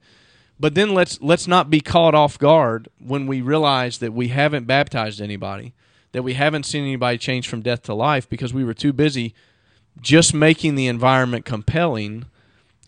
But 0.60 0.76
then 0.76 0.94
let's 0.94 1.20
let's 1.22 1.48
not 1.48 1.70
be 1.70 1.82
caught 1.82 2.16
off 2.16 2.38
guard 2.40 2.88
when 3.00 3.28
we 3.28 3.42
realize 3.42 3.98
that 3.98 4.14
we 4.14 4.30
haven't 4.30 4.68
baptized 4.68 5.20
anybody, 5.20 5.74
that 6.12 6.22
we 6.24 6.36
haven't 6.36 6.66
seen 6.68 6.84
anybody 6.84 7.18
change 7.18 7.48
from 7.50 7.62
death 7.62 7.82
to 7.84 7.94
life 7.94 8.30
because 8.30 8.54
we 8.54 8.64
were 8.64 8.76
too 8.76 8.94
busy 8.94 9.34
just 10.00 10.34
making 10.34 10.76
the 10.76 10.88
environment 10.88 11.44
compelling, 11.46 12.26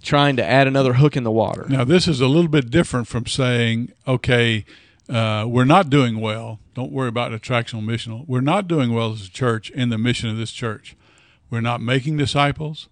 trying 0.04 0.36
to 0.36 0.46
add 0.46 0.68
another 0.68 0.94
hook 0.94 1.18
in 1.18 1.24
the 1.24 1.32
water. 1.32 1.66
Now, 1.70 1.84
this 1.84 2.08
is 2.08 2.20
a 2.20 2.28
little 2.28 2.50
bit 2.50 2.70
different 2.70 3.08
from 3.08 3.26
saying, 3.26 3.92
okay, 4.08 4.66
uh, 5.10 5.46
we're 5.48 5.66
not 5.66 5.90
doing 5.90 6.20
well. 6.20 6.60
Don't 6.76 6.92
worry 6.92 7.08
about 7.08 7.32
attractional 7.32 7.84
missional. 7.84 8.28
We're 8.28 8.42
not 8.42 8.68
doing 8.68 8.94
well 8.94 9.14
as 9.14 9.28
a 9.28 9.32
church 9.32 9.70
in 9.72 9.90
the 9.90 9.98
mission 9.98 10.30
of 10.30 10.38
this 10.38 10.52
church. 10.52 10.96
We're 11.50 11.62
not 11.62 11.82
making 11.82 12.18
disciples. 12.18 12.90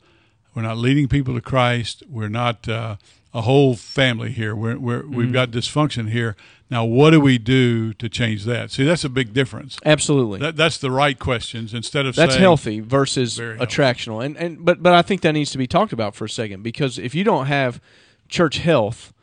We're 0.54 0.62
not 0.62 0.78
leading 0.78 1.08
people 1.08 1.34
to 1.36 1.42
Christ. 1.42 2.04
We're 2.10 2.30
not 2.30 2.68
uh, 2.68 2.98
a 3.34 3.42
whole 3.42 3.76
family 3.76 4.32
here. 4.32 4.56
We're, 4.56 4.78
we're, 4.78 5.06
We've 5.08 5.32
got 5.32 5.52
dysfunction 5.52 6.10
here. 6.10 6.36
Now, 6.70 6.86
what 6.86 7.12
do 7.12 7.20
we 7.20 7.38
do 7.38 7.94
to 7.94 8.08
change 8.08 8.46
that? 8.46 8.72
See, 8.72 8.84
that's 8.84 9.04
a 9.04 9.10
big 9.10 9.34
difference. 9.34 9.78
Absolutely. 9.86 10.40
That, 10.40 10.56
that's 10.56 10.78
the 10.78 10.92
right 10.92 11.18
questions 11.18 11.74
instead 11.74 12.06
of 12.06 12.16
That's 12.16 12.34
saying, 12.34 12.42
healthy 12.42 12.80
versus 12.80 13.38
healthy. 13.38 13.58
attractional. 13.60 14.24
And 14.24 14.38
and 14.38 14.64
but 14.64 14.82
but 14.82 14.94
I 14.94 15.02
think 15.02 15.22
that 15.22 15.34
needs 15.34 15.52
to 15.52 15.58
be 15.58 15.68
talked 15.68 15.92
about 15.92 16.16
for 16.16 16.26
a 16.26 16.30
second 16.30 16.64
because 16.64 16.98
if 16.98 17.14
you 17.14 17.24
don't 17.24 17.48
have 17.48 17.82
church 18.30 18.60
health, 18.60 19.14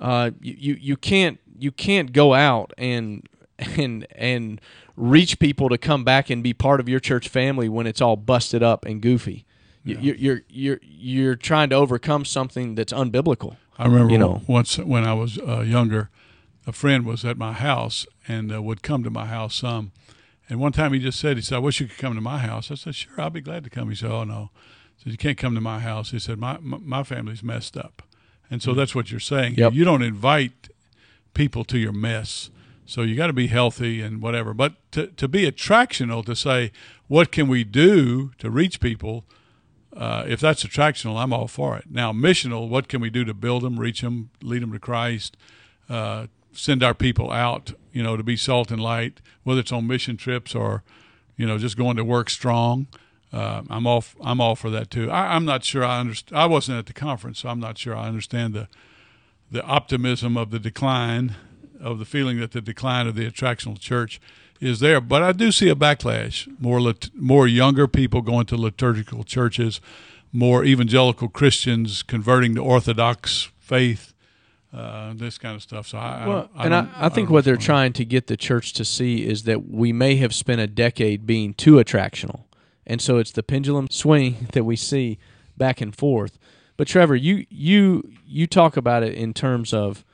uh, 0.00 0.32
you, 0.40 0.56
you 0.58 0.76
you 0.80 0.96
can't 0.96 1.38
you 1.56 1.70
can't 1.70 2.12
go 2.12 2.34
out 2.34 2.72
and 2.76 3.28
and 3.58 4.06
and 4.12 4.60
reach 4.96 5.38
people 5.38 5.68
to 5.68 5.78
come 5.78 6.02
back 6.04 6.30
and 6.30 6.42
be 6.42 6.52
part 6.52 6.80
of 6.80 6.88
your 6.88 7.00
church 7.00 7.28
family 7.28 7.68
when 7.68 7.86
it's 7.86 8.00
all 8.00 8.16
busted 8.16 8.62
up 8.62 8.84
and 8.84 9.00
goofy. 9.00 9.44
You 9.84 9.98
You're, 10.00 10.16
you're 10.16 10.42
you're 10.48 10.80
you're 10.82 11.36
trying 11.36 11.70
to 11.70 11.76
overcome 11.76 12.24
something 12.24 12.74
that's 12.74 12.92
unbiblical. 12.92 13.56
I 13.78 13.86
remember 13.86 14.12
you 14.12 14.18
know. 14.18 14.42
once 14.46 14.78
when 14.78 15.04
I 15.04 15.14
was 15.14 15.38
uh, 15.38 15.60
younger, 15.60 16.10
a 16.66 16.72
friend 16.72 17.04
was 17.04 17.24
at 17.24 17.36
my 17.36 17.52
house 17.52 18.06
and 18.26 18.52
uh, 18.52 18.62
would 18.62 18.82
come 18.82 19.02
to 19.04 19.10
my 19.10 19.26
house 19.26 19.56
some. 19.56 19.92
And 20.48 20.60
one 20.60 20.72
time 20.72 20.92
he 20.92 20.98
just 20.98 21.18
said, 21.18 21.36
he 21.36 21.42
said, 21.42 21.56
I 21.56 21.60
wish 21.60 21.80
you 21.80 21.86
could 21.86 21.98
come 21.98 22.14
to 22.14 22.20
my 22.20 22.38
house. 22.38 22.70
I 22.70 22.74
said, 22.74 22.94
sure, 22.94 23.20
I'll 23.20 23.30
be 23.30 23.40
glad 23.40 23.64
to 23.64 23.70
come. 23.70 23.88
He 23.88 23.94
said, 23.94 24.10
oh, 24.10 24.24
no. 24.24 24.50
He 24.96 25.04
said, 25.04 25.12
you 25.12 25.18
can't 25.18 25.38
come 25.38 25.54
to 25.54 25.60
my 25.60 25.78
house. 25.80 26.10
He 26.10 26.18
said, 26.18 26.38
my, 26.38 26.58
my, 26.60 27.02
family's 27.02 27.42
messed 27.42 27.76
up. 27.76 28.02
And 28.50 28.62
so 28.62 28.74
that's 28.74 28.94
what 28.94 29.10
you're 29.10 29.20
saying. 29.20 29.54
Mm. 29.54 29.58
Yep. 29.58 29.72
You 29.72 29.84
don't 29.84 30.02
invite 30.02 30.68
people 31.32 31.64
to 31.64 31.78
your 31.78 31.92
mess. 31.92 32.50
So 32.84 33.00
you 33.02 33.16
got 33.16 33.28
to 33.28 33.32
be 33.32 33.46
healthy 33.46 34.02
and 34.02 34.20
whatever. 34.20 34.52
But 34.52 34.74
to, 34.92 35.06
to 35.08 35.26
be 35.26 35.50
attractional, 35.50 36.24
to 36.26 36.36
say, 36.36 36.72
what 37.08 37.32
can 37.32 37.48
we 37.48 37.64
do 37.64 38.32
to 38.38 38.50
reach 38.50 38.80
people? 38.80 39.24
Uh, 39.96 40.24
if 40.26 40.40
that's 40.40 40.64
attractional, 40.64 41.22
I'm 41.22 41.32
all 41.32 41.46
for 41.46 41.76
it. 41.76 41.84
Now, 41.88 42.12
missional, 42.12 42.68
what 42.68 42.88
can 42.88 43.00
we 43.00 43.10
do 43.10 43.24
to 43.24 43.34
build 43.34 43.62
them, 43.62 43.78
reach 43.78 44.00
them, 44.00 44.30
lead 44.42 44.62
them 44.62 44.72
to 44.72 44.78
Christ, 44.80 45.36
uh, 45.88 46.26
send 46.52 46.82
our 46.82 46.94
people 46.94 47.30
out, 47.30 47.72
you 47.92 48.02
know, 48.02 48.16
to 48.16 48.22
be 48.22 48.36
salt 48.36 48.70
and 48.70 48.82
light, 48.82 49.20
whether 49.44 49.60
it's 49.60 49.72
on 49.72 49.86
mission 49.86 50.16
trips 50.16 50.54
or, 50.54 50.82
you 51.36 51.46
know, 51.46 51.58
just 51.58 51.76
going 51.76 51.96
to 51.96 52.04
work 52.04 52.28
strong. 52.28 52.88
Uh, 53.32 53.62
I'm 53.68 53.86
all 53.86 54.04
I'm 54.20 54.40
all 54.40 54.54
for 54.54 54.70
that 54.70 54.90
too. 54.90 55.10
I, 55.10 55.34
I'm 55.34 55.44
not 55.44 55.64
sure 55.64 55.84
I 55.84 55.98
understand. 55.98 56.40
I 56.40 56.46
wasn't 56.46 56.78
at 56.78 56.86
the 56.86 56.92
conference, 56.92 57.40
so 57.40 57.48
I'm 57.48 57.60
not 57.60 57.78
sure 57.78 57.96
I 57.96 58.06
understand 58.06 58.54
the 58.54 58.68
the 59.50 59.62
optimism 59.64 60.36
of 60.36 60.50
the 60.50 60.58
decline 60.58 61.34
of 61.80 61.98
the 61.98 62.04
feeling 62.04 62.40
that 62.40 62.52
the 62.52 62.60
decline 62.60 63.06
of 63.06 63.14
the 63.14 63.28
attractional 63.28 63.78
church 63.78 64.20
is 64.64 64.80
there. 64.80 65.00
But 65.00 65.22
I 65.22 65.32
do 65.32 65.52
see 65.52 65.68
a 65.68 65.74
backlash. 65.74 66.48
More 66.58 66.80
lit- 66.80 67.10
more 67.14 67.46
younger 67.46 67.86
people 67.86 68.22
going 68.22 68.46
to 68.46 68.56
liturgical 68.56 69.22
churches, 69.22 69.80
more 70.32 70.64
evangelical 70.64 71.28
Christians 71.28 72.02
converting 72.02 72.54
to 72.54 72.62
Orthodox 72.62 73.50
faith, 73.58 74.14
uh, 74.72 75.12
this 75.14 75.38
kind 75.38 75.54
of 75.54 75.62
stuff. 75.62 75.86
So 75.86 75.98
I, 75.98 76.22
I 76.22 76.28
Well, 76.28 76.50
I, 76.56 76.64
and 76.64 76.74
I, 76.74 76.88
I 76.96 77.08
think 77.10 77.28
don't 77.28 77.34
what 77.34 77.44
they're 77.44 77.56
trying 77.56 77.92
to 77.94 78.04
get 78.04 78.26
the 78.26 78.36
church 78.36 78.72
to 78.74 78.84
see 78.84 79.26
is 79.26 79.44
that 79.44 79.68
we 79.68 79.92
may 79.92 80.16
have 80.16 80.34
spent 80.34 80.60
a 80.60 80.66
decade 80.66 81.26
being 81.26 81.54
too 81.54 81.74
attractional. 81.74 82.44
And 82.86 83.00
so 83.00 83.18
it's 83.18 83.32
the 83.32 83.42
pendulum 83.42 83.88
swing 83.90 84.48
that 84.52 84.64
we 84.64 84.76
see 84.76 85.18
back 85.56 85.80
and 85.80 85.94
forth. 85.94 86.38
But 86.76 86.88
Trevor, 86.88 87.14
you 87.14 87.46
you 87.50 88.10
you 88.26 88.48
talk 88.48 88.76
about 88.76 89.04
it 89.04 89.14
in 89.14 89.32
terms 89.32 89.72
of 89.72 90.04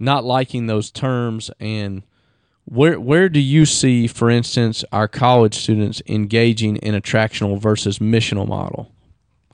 not 0.00 0.24
liking 0.24 0.66
those 0.66 0.90
terms 0.90 1.52
and 1.60 2.02
Where 2.66 2.98
where 2.98 3.28
do 3.28 3.40
you 3.40 3.66
see, 3.66 4.06
for 4.06 4.30
instance, 4.30 4.84
our 4.90 5.06
college 5.06 5.54
students 5.54 6.00
engaging 6.06 6.76
in 6.76 6.94
attractional 6.94 7.60
versus 7.60 7.98
missional 7.98 8.48
model? 8.48 8.90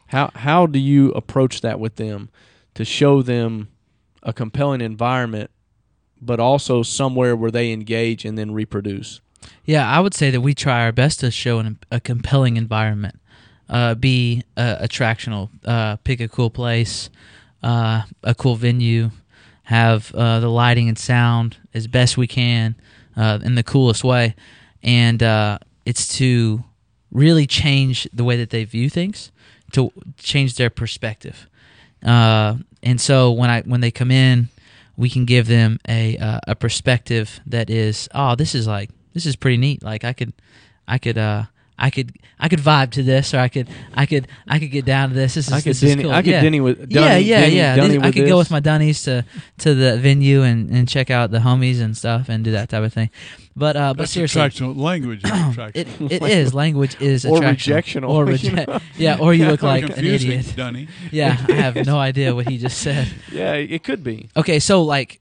How 0.09 0.31
how 0.35 0.67
do 0.67 0.79
you 0.79 1.11
approach 1.13 1.61
that 1.61 1.81
with 1.81 1.97
them 1.97 2.31
to 2.75 2.85
show 2.85 3.23
them 3.23 3.69
a 4.23 4.33
compelling 4.33 4.81
environment, 4.81 5.51
but 6.21 6.39
also 6.39 6.83
somewhere 6.83 7.35
where 7.35 7.51
they 7.51 7.73
engage 7.73 8.25
and 8.25 8.39
then 8.39 8.53
reproduce? 8.53 9.21
Yeah, 9.65 9.89
I 9.89 10.01
would 10.01 10.15
say 10.15 10.31
that 10.31 10.43
we 10.43 10.55
try 10.55 10.85
our 10.85 10.93
best 10.93 11.21
to 11.21 11.31
show 11.31 11.59
an, 11.59 11.79
a 11.91 11.99
compelling 11.99 12.57
environment, 12.57 13.19
uh, 13.69 13.95
be 13.95 14.45
uh, 14.57 14.77
attractional, 14.81 15.49
uh, 15.65 15.97
pick 15.97 16.21
a 16.21 16.29
cool 16.29 16.51
place, 16.51 17.11
uh, 17.63 18.03
a 18.23 18.35
cool 18.35 18.57
venue, 18.57 19.11
have 19.65 20.15
uh, 20.15 20.41
the 20.41 20.49
lighting 20.49 20.89
and 20.89 20.99
sound 20.99 21.57
as 21.75 21.87
best 21.87 22.17
we 22.17 22.27
can 22.27 22.77
uh, 23.17 23.39
in 23.43 23.55
the 23.55 23.63
coolest 23.63 24.05
way, 24.05 24.35
and 24.83 25.23
uh, 25.23 25.59
it's 25.85 26.17
to 26.19 26.65
really 27.11 27.47
change 27.47 28.09
the 28.13 28.25
way 28.25 28.37
that 28.37 28.51
they 28.51 28.65
view 28.65 28.89
things, 28.89 29.33
to 29.73 29.93
change 30.17 30.55
their 30.55 30.71
perspective. 30.71 31.49
Uh, 32.05 32.57
and 32.83 33.01
so 33.01 33.31
when 33.31 33.51
I 33.51 33.63
when 33.63 33.81
they 33.81 33.91
come 33.91 34.11
in, 34.11 34.49
we 34.97 35.11
can 35.11 35.25
give 35.25 35.47
them 35.47 35.79
a 35.89 36.17
uh, 36.19 36.41
a 36.49 36.55
perspective 36.55 37.41
that 37.47 37.71
is, 37.71 38.09
oh, 38.15 38.35
this 38.35 38.55
is 38.55 38.67
like 38.67 38.91
this 39.15 39.27
is 39.27 39.37
pretty 39.37 39.57
neat. 39.57 39.83
Like 39.83 40.05
I 40.05 40.13
could, 40.13 40.33
I 40.87 40.99
could, 40.99 41.19
uh, 41.19 41.45
I 41.83 41.89
could, 41.91 42.13
I 42.39 42.49
could 42.49 42.59
vibe 42.61 42.91
to 42.93 43.03
this, 43.03 43.33
or 43.33 43.39
I 43.39 43.49
could, 43.49 43.69
I 43.95 44.05
could, 44.05 44.29
I 44.47 44.59
could 44.59 44.71
get 44.71 44.85
down 44.85 45.09
to 45.09 45.15
this. 45.15 45.35
This 45.35 45.47
is, 45.49 45.53
I 45.53 45.61
could 45.61 45.71
this 45.71 45.83
is 45.83 45.91
Denny, 45.91 46.03
cool. 46.03 46.13
I 46.13 46.21
could 46.23 46.31
yeah. 46.33 46.41
Denny 46.43 46.61
with 46.61 46.79
yeah, 46.93 47.01
Dunny- 47.09 47.25
yeah, 47.25 47.41
Denny- 47.41 47.57
yeah. 47.57 47.77
Dunny 47.77 47.89
This- 47.95 48.03
I 48.03 48.07
with 48.07 48.15
could 48.15 48.29
go 48.29 48.39
with 48.39 48.51
my 48.51 48.61
Dunnies 48.61 49.03
to 49.05 49.25
to 49.59 49.75
the 49.75 49.97
venue 49.97 50.43
and, 50.43 50.71
and 50.71 50.87
check 50.87 51.11
out 51.11 51.31
the 51.31 51.39
homies 51.39 51.81
and 51.81 51.97
stuff 51.97 52.29
and 52.29 52.45
do 52.45 52.51
that 52.53 52.69
type 52.69 52.83
of 52.85 52.93
thing. 52.93 53.09
But 53.57 53.77
uh, 53.77 53.95
but 53.95 54.03
That's 54.03 54.13
seriously, 54.13 54.41
attractional. 54.43 54.77
Language 54.77 55.25
is 55.25 55.31
attractional. 55.31 55.73
it 56.11 56.13
it 56.13 56.23
is 56.23 56.53
language 56.55 56.97
is 57.01 57.25
Or 57.27 57.39
attractional. 57.41 58.05
rejectional, 58.05 58.09
or 58.11 58.31
you 58.33 58.53
know? 58.53 58.79
yeah, 58.97 59.19
or 59.19 59.33
you 59.35 59.47
look 59.47 59.63
like 59.63 59.85
an 59.85 60.05
idiot. 60.05 60.53
Dunny. 60.57 60.89
Yeah, 61.11 61.37
I 61.49 61.53
have 61.53 61.77
no 61.87 61.99
idea 61.99 62.35
what 62.35 62.49
he 62.49 62.59
just 62.59 62.79
said. 62.79 63.09
Yeah, 63.33 63.55
it 63.55 63.83
could 63.83 64.05
be. 64.05 64.29
Okay, 64.37 64.59
so 64.61 64.83
like 64.83 65.21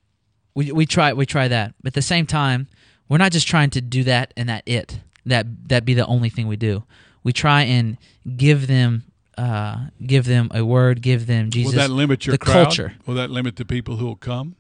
we 0.56 0.72
we 0.72 0.86
try 0.86 1.14
we 1.14 1.26
try 1.26 1.48
that, 1.48 1.74
but 1.82 1.92
at 1.92 1.94
the 1.96 2.02
same 2.02 2.26
time, 2.26 2.68
we're 3.08 3.18
not 3.18 3.32
just 3.32 3.48
trying 3.48 3.70
to 3.72 3.82
do 3.82 4.04
that 4.04 4.34
and 4.36 4.50
that 4.50 4.64
it 4.66 5.00
that 5.26 5.70
that 5.70 5.86
be 5.86 5.94
the 5.94 6.06
only 6.06 6.30
thing 6.30 6.48
we 6.48 6.56
do. 6.56 6.84
We 7.24 7.34
try 7.34 7.64
and 7.64 7.98
give 8.38 8.68
them 8.68 9.04
uh, 9.38 9.88
give 10.06 10.26
them 10.26 10.50
a 10.54 10.66
word, 10.66 11.02
give 11.02 11.28
them 11.28 11.50
Jesus. 11.50 11.74
Will 11.74 11.82
that 11.82 11.92
limit 11.92 12.26
your 12.26 12.34
the 12.34 12.38
crowd? 12.38 12.66
culture. 12.66 12.94
Will 13.06 13.16
that 13.16 13.30
limit 13.30 13.56
the 13.56 13.66
people 13.66 13.98
who 13.98 14.06
will 14.06 14.16
come? 14.16 14.56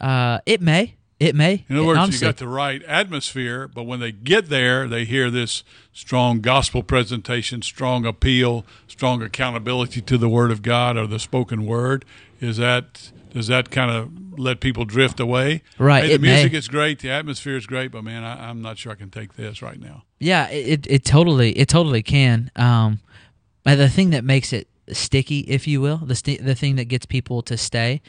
uh, 0.00 0.40
it 0.46 0.60
may, 0.60 0.96
it 1.20 1.34
may. 1.34 1.64
In 1.68 1.76
other 1.76 1.86
words, 1.86 1.98
honestly. 1.98 2.26
you 2.26 2.32
got 2.32 2.38
the 2.38 2.48
right 2.48 2.82
atmosphere, 2.84 3.68
but 3.68 3.84
when 3.84 4.00
they 4.00 4.12
get 4.12 4.48
there, 4.48 4.88
they 4.88 5.04
hear 5.04 5.30
this 5.30 5.62
strong 5.92 6.40
gospel 6.40 6.82
presentation, 6.82 7.62
strong 7.62 8.04
appeal, 8.04 8.66
strong 8.88 9.22
accountability 9.22 10.00
to 10.02 10.18
the 10.18 10.28
Word 10.28 10.50
of 10.50 10.62
God 10.62 10.96
or 10.96 11.06
the 11.06 11.18
spoken 11.18 11.64
word. 11.64 12.04
Is 12.40 12.56
that 12.56 13.12
does 13.32 13.46
that 13.48 13.70
kind 13.70 13.90
of 13.90 14.38
let 14.38 14.60
people 14.60 14.84
drift 14.84 15.20
away? 15.20 15.62
Right, 15.78 16.02
Hey, 16.04 16.08
the 16.10 16.14
it 16.14 16.20
may. 16.20 16.34
music 16.34 16.52
is 16.54 16.68
great, 16.68 16.98
the 17.00 17.10
atmosphere 17.10 17.56
is 17.56 17.66
great, 17.66 17.90
but 17.92 18.02
man, 18.04 18.24
I, 18.24 18.48
I'm 18.48 18.62
not 18.62 18.78
sure 18.78 18.92
I 18.92 18.94
can 18.94 19.10
take 19.10 19.34
this 19.34 19.62
right 19.62 19.80
now. 19.80 20.04
Yeah, 20.18 20.48
it, 20.48 20.86
it 20.88 21.04
totally 21.04 21.52
it 21.58 21.68
totally 21.68 22.02
can. 22.02 22.50
Um, 22.56 23.00
but 23.64 23.76
the 23.76 23.88
thing 23.88 24.10
that 24.10 24.24
makes 24.24 24.52
it 24.52 24.68
sticky, 24.90 25.40
if 25.40 25.66
you 25.66 25.80
will, 25.80 25.98
the 25.98 26.14
st- 26.14 26.44
the 26.44 26.54
thing 26.54 26.76
that 26.76 26.84
gets 26.86 27.06
people 27.06 27.42
to 27.42 27.56
stay, 27.56 28.02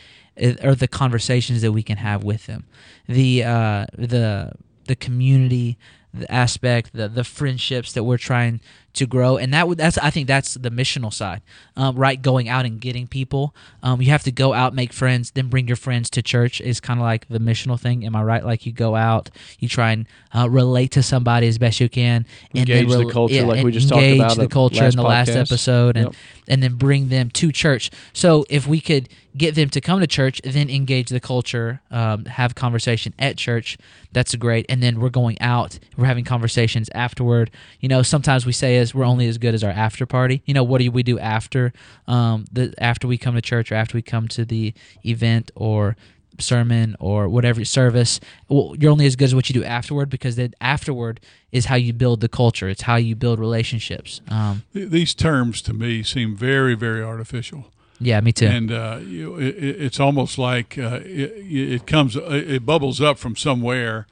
are 0.63 0.75
the 0.75 0.87
conversations 0.87 1.61
that 1.61 1.71
we 1.71 1.83
can 1.83 1.97
have 1.97 2.23
with 2.23 2.45
them, 2.45 2.65
the 3.07 3.43
uh, 3.43 3.85
the 3.97 4.53
the 4.85 4.95
community 4.95 5.77
the 6.13 6.31
aspect, 6.31 6.93
the 6.93 7.07
the 7.09 7.23
friendships 7.23 7.93
that 7.93 8.03
we're 8.03 8.17
trying 8.17 8.61
to 8.93 9.05
grow, 9.07 9.37
and 9.37 9.53
that 9.53 9.67
would 9.67 9.77
that's 9.77 9.97
I 9.97 10.09
think 10.09 10.27
that's 10.27 10.53
the 10.53 10.69
missional 10.69 11.11
side, 11.11 11.41
um, 11.75 11.95
right? 11.95 12.21
Going 12.21 12.47
out 12.49 12.65
and 12.65 12.79
getting 12.79 13.07
people. 13.07 13.55
Um, 13.81 14.01
you 14.01 14.09
have 14.11 14.23
to 14.23 14.31
go 14.31 14.53
out, 14.53 14.73
make 14.73 14.93
friends, 14.93 15.31
then 15.31 15.47
bring 15.47 15.67
your 15.67 15.75
friends 15.75 16.09
to 16.11 16.21
church. 16.21 16.61
Is 16.61 16.79
kind 16.79 16.99
of 16.99 17.03
like 17.03 17.27
the 17.27 17.39
missional 17.39 17.79
thing. 17.79 18.05
Am 18.05 18.15
I 18.15 18.23
right? 18.23 18.45
Like 18.45 18.65
you 18.65 18.71
go 18.71 18.95
out, 18.95 19.29
you 19.59 19.67
try 19.67 19.91
and 19.91 20.05
uh, 20.33 20.47
relate 20.49 20.91
to 20.91 21.03
somebody 21.03 21.47
as 21.47 21.57
best 21.57 21.79
you 21.79 21.89
can, 21.89 22.25
and 22.51 22.69
Engage 22.69 22.89
then 22.89 23.07
the 23.07 23.11
culture 23.11 23.43
like 23.43 23.63
we 23.63 23.71
just 23.71 23.89
talked 23.89 24.03
about 24.03 24.37
the 24.37 24.47
culture 24.47 24.85
in 24.85 24.95
the 24.95 25.03
last 25.03 25.29
episode, 25.29 25.97
and 25.97 26.03
Yep. 26.03 26.15
and 26.49 26.63
then 26.63 26.75
bring 26.75 27.09
them 27.09 27.29
to 27.31 27.51
church. 27.51 27.89
So 28.11 28.45
if 28.49 28.67
we 28.67 28.81
could 28.81 29.09
get 29.35 29.55
them 29.55 29.69
to 29.69 29.81
come 29.81 29.99
to 29.99 30.05
church, 30.07 30.41
then 30.43 30.69
engage 30.69 31.09
the 31.09 31.19
culture, 31.19 31.81
um, 31.89 32.25
have 32.25 32.53
conversation 32.53 33.13
at 33.17 33.37
church, 33.37 33.77
that's 34.11 34.35
great. 34.35 34.65
And 34.69 34.83
then 34.83 34.99
we're 34.99 35.09
going 35.09 35.41
out, 35.41 35.79
we're 35.97 36.05
having 36.05 36.23
conversations 36.23 36.89
afterward. 36.93 37.49
You 37.79 37.89
know, 37.89 38.03
sometimes 38.03 38.45
we 38.45 38.51
say 38.51 38.77
we're 38.91 39.05
only 39.05 39.27
as 39.27 39.37
good 39.37 39.53
as 39.53 39.63
our 39.63 39.69
after 39.69 40.07
party. 40.07 40.41
You 40.47 40.55
know, 40.55 40.63
what 40.63 40.79
do 40.81 40.89
we 40.91 41.03
do 41.03 41.19
after 41.19 41.71
um, 42.07 42.45
the 42.51 42.73
after 42.79 43.07
we 43.07 43.19
come 43.19 43.35
to 43.35 43.41
church 43.41 43.71
or 43.71 43.75
after 43.75 43.95
we 43.95 44.01
come 44.01 44.27
to 44.29 44.43
the 44.45 44.73
event 45.05 45.51
or 45.53 45.95
sermon 46.39 46.95
or 46.99 47.29
whatever 47.29 47.63
service 47.63 48.19
well, 48.49 48.73
you're 48.79 48.91
only 48.91 49.05
as 49.05 49.15
good 49.15 49.25
as 49.25 49.35
what 49.35 49.47
you 49.49 49.53
do 49.53 49.63
afterward 49.63 50.09
because 50.09 50.35
then 50.35 50.51
afterward 50.59 51.19
is 51.51 51.65
how 51.65 51.75
you 51.75 51.93
build 51.93 52.21
the 52.21 52.27
culture 52.27 52.67
it's 52.67 52.81
how 52.81 52.95
you 52.95 53.15
build 53.15 53.37
relationships 53.39 54.19
um, 54.29 54.63
These 54.73 55.13
terms 55.13 55.61
to 55.61 55.73
me 55.73 56.01
seem 56.01 56.35
very, 56.35 56.73
very 56.73 57.03
artificial. 57.03 57.67
yeah 57.99 58.19
me 58.19 58.31
too 58.31 58.47
and 58.47 58.71
uh, 58.71 58.97
you, 59.05 59.35
it, 59.37 59.55
it- 59.63 59.81
it's 59.83 59.99
almost 59.99 60.39
like 60.39 60.75
uh, 60.75 61.01
it, 61.05 61.33
it 61.75 61.85
comes, 61.85 62.15
it 62.17 62.65
bubbles 62.65 62.99
up 62.99 63.19
from 63.19 63.35
somewhere. 63.35 64.07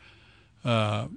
Uh, 0.63 1.07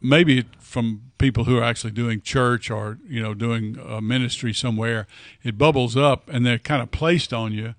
maybe 0.00 0.44
from 0.58 1.02
people 1.18 1.44
who 1.44 1.58
are 1.58 1.64
actually 1.64 1.92
doing 1.92 2.20
church 2.20 2.70
or 2.70 2.98
you 3.08 3.22
know 3.22 3.34
doing 3.34 3.78
a 3.78 4.00
ministry 4.00 4.52
somewhere. 4.52 5.06
It 5.42 5.58
bubbles 5.58 5.96
up 5.96 6.28
and 6.28 6.44
they're 6.44 6.58
kind 6.58 6.82
of 6.82 6.90
placed 6.90 7.32
on 7.32 7.52
you, 7.52 7.74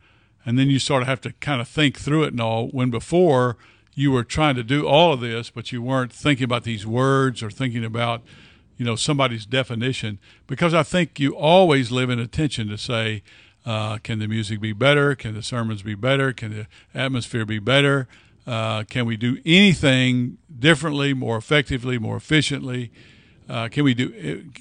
and 0.46 0.58
then 0.58 0.70
you 0.70 0.80
sort 0.80 1.02
of 1.02 1.08
have 1.08 1.22
to 1.22 1.34
kind 1.34 1.62
of 1.62 1.68
think 1.68 1.98
through 1.98 2.24
it 2.24 2.34
and 2.34 2.42
all. 2.42 2.68
When 2.68 2.90
before 2.90 3.58
you 3.94 4.12
were 4.12 4.24
trying 4.24 4.56
to 4.56 4.64
do 4.64 4.88
all 4.88 5.14
of 5.14 5.22
this, 5.22 5.50
but 5.50 5.72
you 5.72 5.82
weren't 5.82 6.14
thinking 6.14 6.44
about 6.44 6.64
these 6.64 6.86
words 6.86 7.42
or 7.42 7.50
thinking 7.50 7.84
about 7.84 8.22
you 8.78 8.86
know 8.86 8.96
somebody's 8.96 9.46
definition 9.46 10.20
because 10.46 10.74
I 10.74 10.84
think 10.84 11.20
you 11.20 11.36
always 11.36 11.92
live 11.92 12.10
in 12.10 12.20
attention 12.20 12.68
to 12.70 12.78
say, 12.78 13.24
uh, 13.66 13.98
can 13.98 14.20
the 14.20 14.28
music 14.28 14.62
be 14.62 14.74
better? 14.74 15.16
Can 15.16 15.34
the 15.34 15.44
sermons 15.44 15.82
be 15.82 15.96
better? 15.96 16.32
Can 16.32 16.52
the 16.52 16.68
atmosphere 16.94 17.46
be 17.46 17.60
better? 17.60 18.08
Uh, 18.48 18.84
can 18.84 19.06
we 19.06 19.18
do 19.18 19.38
anything 19.46 20.38
differently, 20.58 21.14
more 21.14 21.36
effectively, 21.36 22.00
more 22.00 22.16
efficiently? 22.16 22.92
Uh, 23.50 23.68
can 23.68 23.84
we 23.84 23.94
do? 23.94 24.10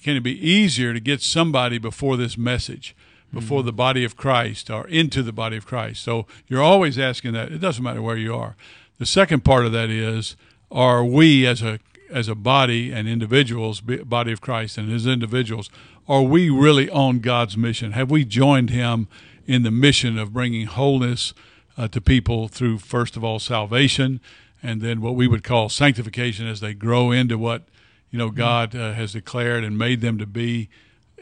Can 0.03 0.17
it 0.17 0.23
be 0.23 0.49
easier 0.49 0.93
to 0.93 1.01
get 1.01 1.23
somebody 1.23 1.79
before 1.79 2.17
this 2.17 2.37
message, 2.37 2.97
before 3.33 3.63
the 3.63 3.73
body 3.73 4.05
of 4.05 4.17
Christ, 4.17 4.71
or 4.71 4.87
into 4.89 5.23
the 5.23 5.33
body 5.33 5.57
of 5.57 5.67
Christ? 5.67 6.03
So 6.03 6.27
you're 6.49 6.63
always 6.63 6.99
asking 6.99 7.33
that. 7.35 7.53
It 7.53 7.59
doesn't 7.59 7.83
matter 7.83 8.03
where 8.03 8.17
you 8.17 8.35
are. 8.35 8.57
The 8.99 9.07
second 9.07 9.45
part 9.45 9.67
of 9.67 9.73
that 9.73 9.89
is: 9.89 10.37
Are 10.71 11.05
we 11.05 11.47
as 11.47 11.63
a 11.63 11.79
as 12.11 12.29
a 12.29 12.35
body 12.35 12.93
and 12.93 13.09
individuals, 13.09 13.81
body 13.81 14.33
of 14.33 14.41
Christ, 14.41 14.79
and 14.79 14.93
as 14.93 15.07
individuals, 15.07 15.71
are 16.09 16.23
we 16.23 16.51
really 16.51 16.89
on 16.91 17.21
God's 17.21 17.57
mission? 17.57 17.93
Have 17.93 18.11
we 18.11 18.25
joined 18.25 18.71
Him 18.71 19.09
in 19.47 19.63
the 19.63 19.71
mission 19.71 20.19
of 20.19 20.33
bringing 20.33 20.67
wholeness 20.67 21.35
uh, 21.77 21.89
to 21.89 22.01
people 22.01 22.49
through, 22.49 22.79
first 22.79 23.17
of 23.17 23.25
all, 23.25 23.39
salvation, 23.39 24.21
and 24.63 24.81
then 24.81 25.01
what 25.01 25.15
we 25.15 25.29
would 25.29 25.45
call 25.45 25.69
sanctification 25.69 26.47
as 26.47 26.61
they 26.61 26.75
grow 26.75 27.11
into 27.11 27.37
what 27.39 27.65
you 28.11 28.19
know 28.19 28.31
God 28.31 28.75
uh, 28.75 28.93
has 28.93 29.13
declared 29.13 29.65
and 29.65 29.77
made 29.77 30.01
them 30.01 30.19
to 30.19 30.27
be? 30.27 30.69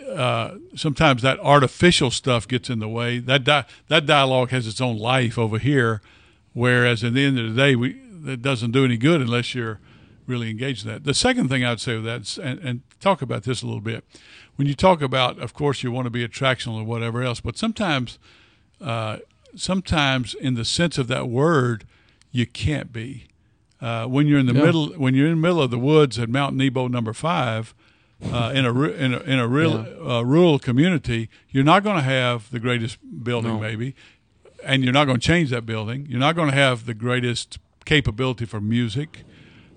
Uh, 0.08 0.56
sometimes 0.74 1.22
that 1.22 1.38
artificial 1.40 2.10
stuff 2.10 2.46
gets 2.48 2.68
in 2.68 2.78
the 2.78 2.88
way. 2.88 3.18
That 3.18 3.44
di- 3.44 3.64
that 3.88 4.06
dialogue 4.06 4.50
has 4.50 4.66
its 4.66 4.80
own 4.80 4.98
life 4.98 5.38
over 5.38 5.58
here, 5.58 6.02
whereas 6.52 7.02
at 7.04 7.14
the 7.14 7.24
end 7.24 7.38
of 7.38 7.54
the 7.54 7.60
day, 7.60 7.76
we 7.76 8.00
that 8.24 8.42
doesn't 8.42 8.70
do 8.70 8.84
any 8.84 8.96
good 8.96 9.20
unless 9.20 9.54
you're 9.54 9.80
really 10.26 10.50
engaged 10.50 10.86
in 10.86 10.92
that. 10.92 11.04
The 11.04 11.14
second 11.14 11.48
thing 11.48 11.64
I'd 11.64 11.80
say 11.80 11.96
with 11.96 12.04
that, 12.04 12.38
and, 12.38 12.58
and 12.60 12.80
talk 13.00 13.22
about 13.22 13.42
this 13.44 13.62
a 13.62 13.66
little 13.66 13.80
bit, 13.80 14.04
when 14.56 14.66
you 14.66 14.74
talk 14.74 15.02
about, 15.02 15.38
of 15.38 15.52
course, 15.52 15.82
you 15.82 15.92
want 15.92 16.06
to 16.06 16.10
be 16.10 16.26
attractional 16.26 16.80
or 16.80 16.84
whatever 16.84 17.22
else, 17.22 17.40
but 17.40 17.58
sometimes, 17.58 18.18
uh, 18.80 19.18
sometimes 19.56 20.34
in 20.34 20.54
the 20.54 20.64
sense 20.64 20.98
of 20.98 21.06
that 21.08 21.28
word, 21.28 21.84
you 22.32 22.46
can't 22.46 22.92
be. 22.92 23.24
Uh, 23.80 24.06
when 24.06 24.26
you're 24.26 24.38
in 24.38 24.46
the 24.46 24.54
Yeah. 24.54 24.62
middle, 24.64 24.88
when 24.94 25.14
you're 25.14 25.26
in 25.26 25.34
the 25.34 25.40
middle 25.48 25.60
of 25.60 25.70
the 25.70 25.78
woods 25.78 26.18
at 26.18 26.28
Mount 26.28 26.56
Nebo 26.56 26.88
number 26.88 27.12
five, 27.12 27.74
uh, 28.32 28.52
in 28.54 28.64
a 28.64 28.82
in 28.82 29.12
a, 29.14 29.18
in 29.20 29.38
a 29.38 29.46
real 29.46 29.86
uh, 30.08 30.22
rural 30.24 30.58
community, 30.58 31.28
you're 31.50 31.64
not 31.64 31.82
going 31.84 31.96
to 31.96 32.02
have 32.02 32.50
the 32.50 32.58
greatest 32.58 32.96
building, 33.24 33.54
No. 33.54 33.60
maybe, 33.60 33.94
and 34.64 34.82
you're 34.82 34.92
not 34.94 35.04
going 35.04 35.18
to 35.20 35.26
change 35.26 35.50
that 35.50 35.66
building. 35.66 36.06
You're 36.08 36.20
not 36.20 36.34
going 36.34 36.48
to 36.50 36.56
have 36.56 36.86
the 36.86 36.94
greatest 36.94 37.58
capability 37.84 38.46
for 38.46 38.60
music. 38.60 39.24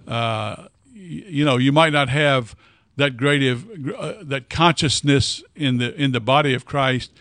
Uh, 0.07 0.67
y- 0.95 1.23
you 1.27 1.43
know, 1.43 1.57
you 1.57 1.73
might 1.73 1.91
not 1.91 2.07
have 2.09 2.55
that 2.95 3.17
great 3.17 3.43
of 3.43 3.65
uh, 3.97 4.13
that 4.21 4.49
consciousness 4.49 5.43
in 5.55 5.77
the 5.79 5.93
in 6.01 6.11
the 6.13 6.21
body 6.21 6.53
of 6.53 6.63
Christ 6.65 7.11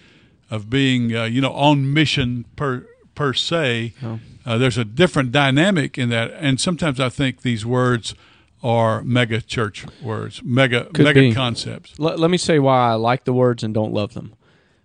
of 0.51 0.71
being, 0.71 1.15
uh, 1.15 1.25
you 1.25 1.41
know, 1.41 1.53
on 1.53 1.93
mission 1.93 2.45
per 2.57 2.87
per 3.15 3.33
se. 3.33 3.95
Oh. 4.03 4.21
Uh, 4.45 4.59
there's 4.59 4.79
a 4.79 4.85
different 4.85 5.33
dynamic 5.33 5.99
in 5.99 6.09
that, 6.11 6.31
and 6.35 6.61
sometimes 6.61 7.01
I 7.01 7.09
think 7.09 7.43
these 7.43 7.67
words 7.67 8.15
are 8.63 9.03
mega 9.03 9.41
church 9.41 9.85
words, 10.03 10.43
mega 10.45 10.85
Could 10.87 11.05
mega 11.05 11.21
be. 11.21 11.33
concepts. 11.35 11.99
Let, 11.99 12.19
let 12.21 12.31
me 12.31 12.37
say 12.39 12.59
why 12.59 12.91
I 12.91 12.95
like 12.95 13.25
the 13.25 13.33
words 13.33 13.63
and 13.65 13.75
don't 13.75 13.93
love 13.93 14.15
them. 14.15 14.35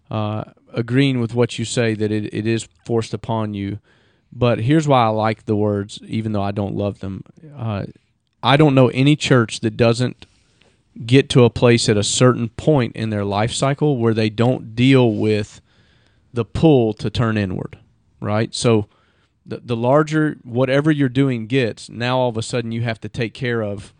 Uh, 0.09 0.45
agreeing 0.73 1.19
with 1.21 1.33
what 1.35 1.59
you 1.59 1.65
say 1.65 1.93
that 1.93 2.11
it, 2.11 2.33
it 2.33 2.47
is 2.47 2.67
forced 2.85 3.13
upon 3.13 3.53
you, 3.53 3.79
but 4.31 4.59
here's 4.61 4.87
why 4.87 5.03
I 5.05 5.09
like 5.09 5.45
the 5.45 5.55
words, 5.55 5.99
even 6.07 6.31
though 6.31 6.41
I 6.41 6.51
don't 6.51 6.75
love 6.75 6.99
them. 6.99 7.23
Uh, 7.55 7.85
I 8.43 8.57
don't 8.57 8.73
know 8.75 8.87
any 8.89 9.15
church 9.15 9.59
that 9.59 9.77
doesn't 9.77 10.25
get 11.05 11.29
to 11.29 11.43
a 11.43 11.49
place 11.49 11.87
at 11.87 11.97
a 11.97 12.03
certain 12.03 12.49
point 12.49 12.95
in 12.95 13.09
their 13.09 13.25
life 13.25 13.53
cycle 13.53 13.97
where 13.97 14.13
they 14.13 14.29
don't 14.29 14.75
deal 14.75 15.13
with 15.13 15.61
the 16.33 16.45
pull 16.45 16.93
to 16.93 17.09
turn 17.09 17.37
inward, 17.37 17.79
right? 18.19 18.53
So 18.53 18.87
the 19.45 19.61
the 19.63 19.75
larger 19.75 20.37
whatever 20.43 20.91
you're 20.91 21.09
doing 21.09 21.47
gets, 21.47 21.89
now 21.89 22.19
all 22.19 22.29
of 22.29 22.37
a 22.37 22.43
sudden 22.43 22.71
you 22.71 22.81
have 22.81 22.99
to 23.01 23.09
take 23.09 23.33
care 23.33 23.61
of 23.61 23.93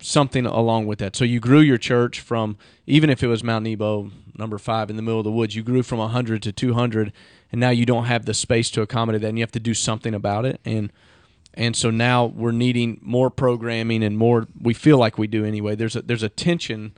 something 0.00 0.44
along 0.44 0.86
with 0.86 0.98
that. 0.98 1.16
So 1.16 1.24
you 1.24 1.40
grew 1.40 1.60
your 1.60 1.78
church 1.78 2.20
from 2.20 2.56
even 2.86 3.10
if 3.10 3.22
it 3.22 3.28
was 3.28 3.42
Mount 3.42 3.64
Nebo 3.64 4.10
number 4.36 4.58
5 4.58 4.90
in 4.90 4.96
the 4.96 5.02
middle 5.02 5.20
of 5.20 5.24
the 5.24 5.32
woods, 5.32 5.54
you 5.56 5.62
grew 5.62 5.82
from 5.82 5.98
100 5.98 6.42
to 6.42 6.52
200 6.52 7.12
and 7.52 7.60
now 7.60 7.70
you 7.70 7.86
don't 7.86 8.04
have 8.04 8.26
the 8.26 8.34
space 8.34 8.70
to 8.70 8.82
accommodate 8.82 9.22
that 9.22 9.28
and 9.28 9.38
you 9.38 9.42
have 9.42 9.52
to 9.52 9.60
do 9.60 9.74
something 9.74 10.14
about 10.14 10.44
it 10.44 10.60
and 10.64 10.92
and 11.54 11.76
so 11.76 11.90
now 11.90 12.26
we're 12.26 12.52
needing 12.52 13.00
more 13.02 13.30
programming 13.30 14.02
and 14.02 14.18
more 14.18 14.46
we 14.60 14.74
feel 14.74 14.98
like 14.98 15.18
we 15.18 15.26
do 15.26 15.44
anyway. 15.44 15.74
There's 15.74 15.96
a 15.96 16.02
there's 16.02 16.22
a 16.22 16.28
tension 16.28 16.92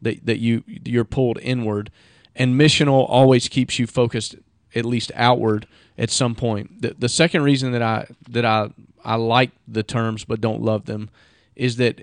that 0.00 0.24
that 0.26 0.38
you 0.38 0.62
you're 0.66 1.04
pulled 1.04 1.38
inward 1.40 1.90
and 2.34 2.58
missional 2.58 3.06
always 3.08 3.48
keeps 3.48 3.78
you 3.78 3.86
focused 3.86 4.36
at 4.74 4.84
least 4.84 5.12
outward 5.14 5.66
at 5.98 6.10
some 6.10 6.34
point. 6.34 6.82
The, 6.82 6.94
the 6.98 7.08
second 7.08 7.42
reason 7.42 7.72
that 7.72 7.82
I 7.82 8.06
that 8.28 8.44
I 8.44 8.70
I 9.04 9.16
like 9.16 9.50
the 9.66 9.82
terms 9.82 10.24
but 10.24 10.40
don't 10.40 10.62
love 10.62 10.86
them 10.86 11.10
is 11.56 11.76
that 11.76 12.00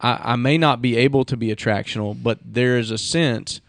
I, 0.00 0.32
I 0.32 0.36
may 0.36 0.58
not 0.58 0.82
be 0.82 0.96
able 0.96 1.24
to 1.24 1.36
be 1.36 1.48
attractional, 1.48 2.20
but 2.20 2.38
there 2.44 2.78
is 2.78 2.90
a 2.90 2.98
sense 2.98 3.60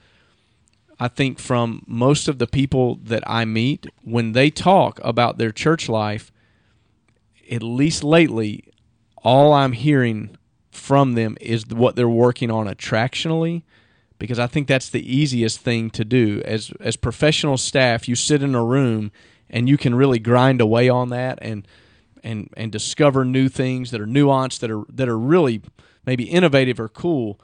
I 1.00 1.08
think 1.08 1.40
from 1.40 1.84
most 1.88 2.28
of 2.28 2.40
the 2.40 2.48
people 2.48 2.96
that 3.04 3.24
I 3.28 3.46
meet 3.46 3.88
when 4.04 4.32
they 4.32 4.50
talk 4.50 5.00
about 5.04 5.38
their 5.38 5.52
church 5.52 5.90
life, 5.90 6.32
at 7.52 7.64
least 7.64 8.04
lately, 8.04 8.66
all 9.18 9.54
I'm 9.54 9.74
hearing 9.74 10.38
from 10.72 11.14
them 11.14 11.38
is 11.40 11.68
what 11.68 11.96
they're 11.96 12.10
working 12.10 12.50
on 12.50 12.68
attractionally 12.68 13.64
because 14.18 14.40
I 14.40 14.48
think 14.48 14.68
that's 14.68 14.90
the 14.90 15.16
easiest 15.16 15.60
thing 15.60 15.90
to 15.92 16.06
do. 16.06 16.42
As 16.46 16.72
as 16.80 16.96
professional 16.96 17.58
staff 17.58 18.08
you 18.08 18.16
sit 18.16 18.42
in 18.42 18.56
a 18.56 18.64
room 18.64 19.12
and 19.50 19.70
you 19.70 19.78
can 19.78 19.94
really 19.96 20.20
grind 20.20 20.62
away 20.62 20.90
on 20.90 21.10
that 21.10 21.40
and 21.42 21.68
and 22.24 22.50
and 22.56 22.72
discover 22.72 23.26
new 23.26 23.50
things 23.50 23.92
that 23.92 24.02
are 24.02 24.08
nuanced 24.08 24.60
that 24.60 24.72
are 24.72 24.84
that 24.90 25.10
are 25.10 25.18
really 25.18 25.62
maybe 26.06 26.24
innovative 26.24 26.80
or 26.80 26.90
cool. 26.90 27.40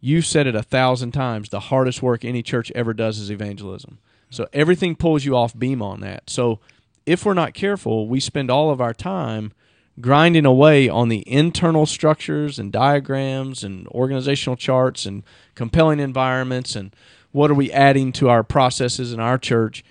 You've 0.00 0.26
said 0.26 0.46
it 0.46 0.54
a 0.54 0.62
thousand 0.62 1.12
times. 1.12 1.48
The 1.48 1.60
hardest 1.60 2.02
work 2.02 2.24
any 2.24 2.42
church 2.42 2.70
ever 2.72 2.92
does 2.92 3.18
is 3.18 3.30
evangelism. 3.30 3.98
So 4.28 4.48
everything 4.52 4.96
pulls 4.96 5.24
you 5.24 5.36
off 5.36 5.58
beam 5.58 5.80
on 5.80 6.00
that. 6.00 6.28
So 6.28 6.60
if 7.06 7.24
we're 7.24 7.34
not 7.34 7.54
careful 7.54 8.08
we 8.08 8.20
spend 8.20 8.50
all 8.50 8.70
of 8.70 8.80
our 8.80 8.94
time 8.94 9.52
grinding 10.00 10.44
away 10.44 10.88
on 10.88 11.08
the 11.08 11.22
internal 11.30 11.86
structures 11.86 12.58
and 12.58 12.72
diagrams 12.72 13.62
and 13.62 13.86
organizational 13.88 14.56
charts 14.56 15.06
and 15.06 15.22
compelling 15.54 16.00
environments 16.00 16.74
and 16.74 16.94
what 17.32 17.50
are 17.50 17.54
we 17.54 17.70
adding 17.72 18.12
to 18.12 18.28
our 18.28 18.42
processes 18.42 19.12
in 19.12 19.20
our 19.20 19.38
church. 19.38 19.84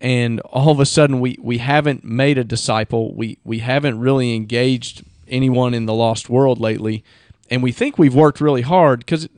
And 0.00 0.40
all 0.40 0.70
of 0.70 0.80
a 0.80 0.86
sudden 0.86 1.20
we, 1.20 1.36
we 1.40 1.58
haven't 1.58 2.04
made 2.04 2.38
a 2.38 2.44
disciple. 2.44 3.14
We, 3.14 3.38
we 3.44 3.58
haven't 3.58 4.00
really 4.00 4.34
engaged 4.34 5.04
anyone 5.28 5.74
in 5.74 5.86
the 5.86 5.94
lost 5.94 6.28
world 6.28 6.58
lately. 6.58 7.04
And 7.50 7.62
we 7.62 7.72
think 7.72 7.98
we've 7.98 8.14
worked 8.14 8.40
really 8.40 8.62
hard 8.62 9.00
because 9.00 9.28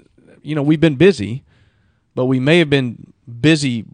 you 0.42 0.54
know 0.54 0.62
we've 0.62 0.80
been 0.80 0.96
busy 0.96 1.42
but 2.14 2.26
we 2.26 2.38
may 2.38 2.58
have 2.58 2.70
been 2.70 3.12
busy 3.40 3.84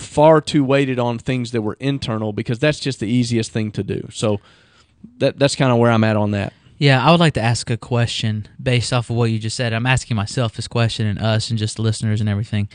far 0.00 0.40
too 0.40 0.64
weighted 0.64 0.98
on 0.98 1.18
things 1.18 1.52
that 1.52 1.62
were 1.62 1.76
internal 1.80 2.32
because 2.32 2.58
that's 2.58 2.80
just 2.80 3.00
the 3.00 3.06
easiest 3.06 3.52
thing 3.52 3.70
to 3.70 3.82
do 3.82 4.08
so 4.10 4.40
that 5.18 5.38
that's 5.38 5.56
kind 5.56 5.70
of 5.70 5.78
where 5.78 5.90
I'm 5.90 6.04
at 6.04 6.16
on 6.16 6.32
that. 6.32 6.52
Yeah, 6.78 7.04
I 7.04 7.10
would 7.10 7.20
like 7.20 7.34
to 7.34 7.42
ask 7.42 7.68
a 7.68 7.76
question 7.76 8.48
based 8.62 8.92
off 8.92 9.10
of 9.10 9.16
what 9.16 9.30
you 9.30 9.38
just 9.38 9.56
said. 9.56 9.74
I'm 9.74 9.86
asking 9.86 10.16
myself 10.16 10.54
this 10.54 10.66
question 10.66 11.06
and 11.06 11.18
us 11.18 11.50
and 11.50 11.58
just 11.58 11.76
the 11.76 11.82
listeners 11.82 12.20
and 12.20 12.28
everything. 12.28 12.68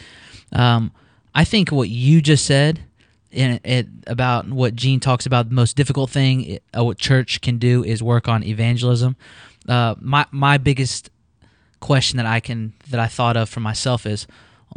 Um, 0.52 0.92
I 1.34 1.44
think 1.44 1.72
what 1.72 1.90
you 1.90 2.22
just 2.22 2.46
said 2.46 2.82
in 3.32 3.60
it 3.64 3.88
about 4.06 4.48
what 4.48 4.76
Gene 4.76 5.00
talks 5.00 5.26
about 5.26 5.50
the 5.50 5.56
most 5.56 5.76
difficult 5.76 6.12
thing 6.12 6.44
it, 6.44 6.64
uh, 6.78 6.84
what 6.84 7.00
church 7.00 7.42
can 7.42 7.58
do 7.58 7.84
is 7.84 8.04
work 8.04 8.28
on 8.28 8.44
evangelism. 8.44 9.16
Uh, 9.68 9.96
my 10.00 10.26
my 10.32 10.58
biggest 10.60 11.10
question 11.80 12.18
that 12.18 12.28
I 12.28 12.40
can 12.40 12.74
that 12.92 13.00
I 13.00 13.08
thought 13.08 13.36
of 13.36 13.50
for 13.50 13.60
myself 13.60 14.06
is 14.06 14.28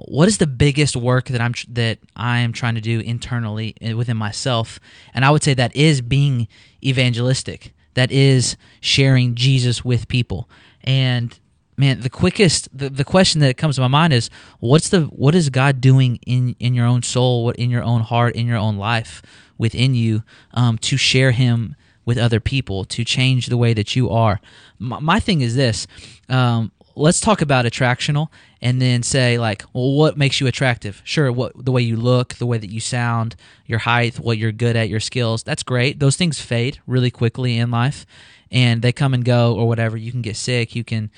what 0.06 0.28
is 0.28 0.38
the 0.38 0.46
biggest 0.46 0.96
work 0.96 1.26
that 1.26 1.40
I'm 1.40 1.54
that 1.70 1.98
I 2.14 2.38
am 2.38 2.52
trying 2.52 2.76
to 2.76 2.80
do 2.80 3.00
internally 3.00 3.74
uh, 3.86 3.96
within 3.96 4.16
myself? 4.16 4.78
And 5.12 5.24
I 5.24 5.30
would 5.30 5.42
say 5.42 5.54
that 5.54 5.74
is 5.74 6.00
being 6.00 6.46
evangelistic. 6.84 7.74
That 7.94 8.12
is 8.12 8.56
sharing 8.80 9.34
Jesus 9.34 9.84
with 9.84 10.06
people. 10.06 10.48
And 10.84 11.36
man, 11.76 12.00
the 12.00 12.10
quickest 12.10 12.68
the, 12.76 12.88
the 12.88 13.04
question 13.04 13.40
that 13.40 13.56
comes 13.56 13.74
to 13.74 13.80
my 13.80 13.88
mind 13.88 14.12
is 14.12 14.30
what's 14.60 14.88
the 14.88 15.02
what 15.02 15.34
is 15.34 15.50
God 15.50 15.80
doing 15.80 16.20
in 16.26 16.54
in 16.60 16.74
your 16.74 16.86
own 16.86 17.02
soul, 17.02 17.44
what 17.44 17.56
in 17.56 17.68
your 17.68 17.82
own 17.82 18.02
heart, 18.02 18.36
in 18.36 18.46
your 18.46 18.58
own 18.58 18.76
life 18.76 19.20
within 19.58 19.96
you 19.96 20.22
um, 20.54 20.78
to 20.78 20.96
share 20.96 21.32
Him 21.32 21.74
with 22.04 22.18
other 22.18 22.40
people, 22.40 22.84
to 22.84 23.04
change 23.04 23.48
the 23.48 23.56
way 23.56 23.74
that 23.74 23.96
you 23.96 24.08
are. 24.10 24.40
My, 24.78 25.00
my 25.00 25.20
thing 25.20 25.40
is 25.40 25.56
this. 25.56 25.86
Um, 26.28 26.70
let's 26.94 27.20
talk 27.20 27.42
about 27.42 27.64
attractional 27.64 28.28
and 28.60 28.80
then 28.80 29.02
say 29.02 29.38
like 29.38 29.64
well 29.72 29.92
what 29.92 30.16
makes 30.16 30.40
you 30.40 30.46
attractive? 30.46 31.00
Sure 31.04 31.30
what 31.32 31.52
the 31.64 31.72
way 31.72 31.82
you 31.82 31.96
look 31.96 32.34
the 32.34 32.46
way 32.46 32.58
that 32.58 32.70
you 32.70 32.80
sound 32.80 33.36
your 33.66 33.80
height 33.80 34.18
what 34.18 34.38
you're 34.38 34.52
good 34.52 34.76
at 34.76 34.88
your 34.88 35.00
skills 35.00 35.42
that's 35.42 35.62
great. 35.62 35.98
Those 35.98 36.16
things 36.16 36.40
fade 36.40 36.80
really 36.86 37.10
quickly 37.10 37.58
in 37.58 37.70
life 37.70 38.06
and 38.50 38.82
they 38.82 38.92
come 38.92 39.14
and 39.14 39.24
go 39.24 39.54
or 39.54 39.68
whatever. 39.68 39.96
You 39.96 40.12
can 40.12 40.22
get 40.22 40.36
sick 40.36 40.74
you 40.74 40.84
can 40.84 41.10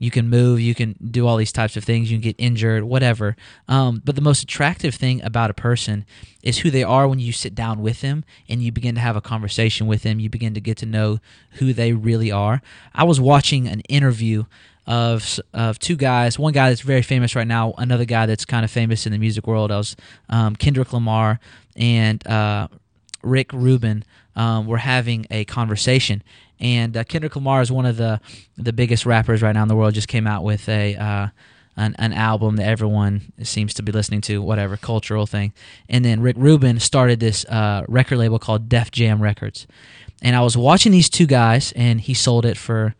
you 0.00 0.10
can 0.10 0.28
move 0.30 0.60
you 0.60 0.74
can 0.74 0.94
do 1.10 1.26
all 1.26 1.36
these 1.36 1.52
types 1.52 1.76
of 1.76 1.84
things 1.84 2.10
you 2.10 2.18
can 2.18 2.22
get 2.22 2.36
injured 2.38 2.84
whatever. 2.84 3.36
Um, 3.68 4.00
but 4.04 4.14
the 4.14 4.22
most 4.22 4.42
attractive 4.42 4.94
thing 4.94 5.22
about 5.22 5.50
a 5.50 5.54
person 5.54 6.06
is 6.42 6.58
who 6.58 6.70
they 6.70 6.84
are 6.84 7.08
when 7.08 7.18
you 7.18 7.32
sit 7.32 7.54
down 7.54 7.82
with 7.82 8.00
them 8.00 8.24
and 8.48 8.62
you 8.62 8.72
begin 8.72 8.94
to 8.94 9.00
have 9.00 9.16
a 9.16 9.20
conversation 9.20 9.86
with 9.86 10.02
them. 10.02 10.20
You 10.20 10.30
begin 10.30 10.54
to 10.54 10.60
get 10.60 10.76
to 10.78 10.86
know 10.86 11.18
who 11.52 11.72
they 11.72 11.92
really 11.92 12.30
are. 12.30 12.62
I 12.94 13.04
was 13.04 13.20
watching 13.20 13.66
an 13.66 13.80
interview 13.80 14.44
of 14.88 15.38
of 15.52 15.78
two 15.78 15.94
guys. 15.96 16.38
One 16.38 16.54
guy 16.54 16.70
that's 16.70 16.80
very 16.80 17.02
famous 17.02 17.36
right 17.36 17.46
now. 17.46 17.74
Another 17.76 18.06
guy 18.06 18.26
that's 18.26 18.46
kind 18.46 18.64
of 18.64 18.70
famous 18.70 19.06
in 19.06 19.12
the 19.12 19.18
music 19.18 19.46
world. 19.46 19.70
I 19.70 19.76
was 19.76 19.94
um, 20.30 20.56
Kendrick 20.56 20.92
Lamar 20.92 21.38
and 21.76 22.26
uh, 22.26 22.68
Rick 23.22 23.52
Rubin 23.52 24.02
um, 24.34 24.66
were 24.66 24.78
having 24.78 25.26
a 25.30 25.44
conversation. 25.44 26.22
And 26.58 26.96
uh, 26.96 27.04
Kendrick 27.04 27.36
Lamar 27.36 27.60
is 27.60 27.70
one 27.70 27.84
of 27.84 27.98
the 27.98 28.20
the 28.56 28.72
biggest 28.72 29.04
rappers 29.04 29.42
right 29.42 29.52
now 29.52 29.62
in 29.62 29.68
the 29.68 29.76
world. 29.76 29.92
Just 29.92 30.08
came 30.08 30.26
out 30.26 30.42
with 30.42 30.66
a 30.70 30.96
uh, 30.96 31.28
an, 31.76 31.94
an 31.98 32.14
album 32.14 32.56
that 32.56 32.66
everyone 32.66 33.32
seems 33.42 33.74
to 33.74 33.82
be 33.82 33.92
listening 33.92 34.22
to, 34.22 34.40
whatever 34.40 34.78
cultural 34.78 35.26
thing. 35.26 35.52
And 35.88 36.02
then 36.02 36.22
Rick 36.22 36.36
Rubin 36.38 36.80
started 36.80 37.20
this 37.20 37.44
uh, 37.44 37.84
record 37.88 38.16
label 38.16 38.38
called 38.38 38.70
Def 38.70 38.90
Jam 38.90 39.22
Records. 39.22 39.66
And 40.22 40.34
I 40.34 40.40
was 40.40 40.56
watching 40.56 40.90
these 40.90 41.10
two 41.10 41.26
guys, 41.26 41.72
and 41.76 42.00
he 42.00 42.14
sold 42.14 42.44
it 42.44 42.56
for 42.56 42.96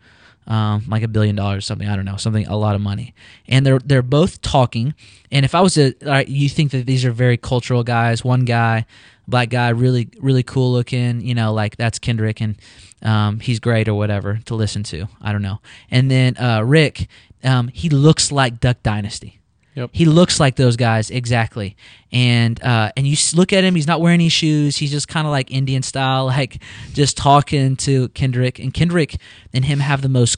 um, 0.49 0.83
like 0.87 1.03
a 1.03 1.07
billion 1.07 1.35
dollars 1.35 1.59
or 1.59 1.61
something. 1.61 1.87
I 1.87 1.95
don't 1.95 2.05
know, 2.05 2.17
something 2.17 2.45
a 2.47 2.57
lot 2.57 2.75
of 2.75 2.81
money. 2.81 3.13
And 3.47 3.65
they're 3.65 3.79
they're 3.79 4.01
both 4.01 4.41
talking. 4.41 4.93
And 5.31 5.45
if 5.45 5.55
I 5.55 5.61
was 5.61 5.77
right, 6.01 6.27
you 6.27 6.49
think 6.49 6.71
that 6.71 6.85
these 6.85 7.05
are 7.05 7.11
very 7.11 7.37
cultural 7.37 7.83
guys. 7.83 8.23
One 8.23 8.45
guy, 8.45 8.85
black 9.27 9.49
guy, 9.49 9.69
really 9.69 10.09
really 10.19 10.43
cool 10.43 10.73
looking. 10.73 11.21
You 11.21 11.35
know, 11.35 11.53
like 11.53 11.77
that's 11.77 11.99
Kendrick, 11.99 12.41
and 12.41 12.57
um, 13.01 13.39
he's 13.39 13.59
great 13.59 13.87
or 13.87 13.93
whatever 13.93 14.39
to 14.45 14.55
listen 14.55 14.83
to. 14.83 15.07
I 15.21 15.31
don't 15.31 15.43
know. 15.43 15.61
And 15.91 16.09
then 16.09 16.35
uh, 16.37 16.63
Rick, 16.65 17.07
um, 17.43 17.67
he 17.69 17.89
looks 17.89 18.31
like 18.31 18.59
Duck 18.59 18.83
Dynasty. 18.83 19.38
Yep. 19.79 19.91
He 19.93 20.03
looks 20.03 20.41
like 20.41 20.57
those 20.57 20.75
guys 20.75 21.09
exactly, 21.09 21.77
and 22.11 22.61
uh, 22.61 22.91
and 22.97 23.07
you 23.07 23.15
look 23.33 23.53
at 23.53 23.63
him. 23.63 23.75
He's 23.75 23.87
not 23.87 24.01
wearing 24.01 24.15
any 24.15 24.27
shoes. 24.27 24.75
He's 24.75 24.91
just 24.91 25.07
kind 25.07 25.25
of 25.25 25.31
like 25.31 25.51
Indian 25.51 25.83
style, 25.83 26.25
like 26.37 26.61
just 26.91 27.15
talking 27.15 27.77
to 27.77 28.09
Kendrick. 28.09 28.59
And 28.59 28.73
Kendrick 28.73 29.15
and 29.53 29.63
him 29.63 29.79
have 29.79 30.01
the 30.01 30.09
most 30.09 30.37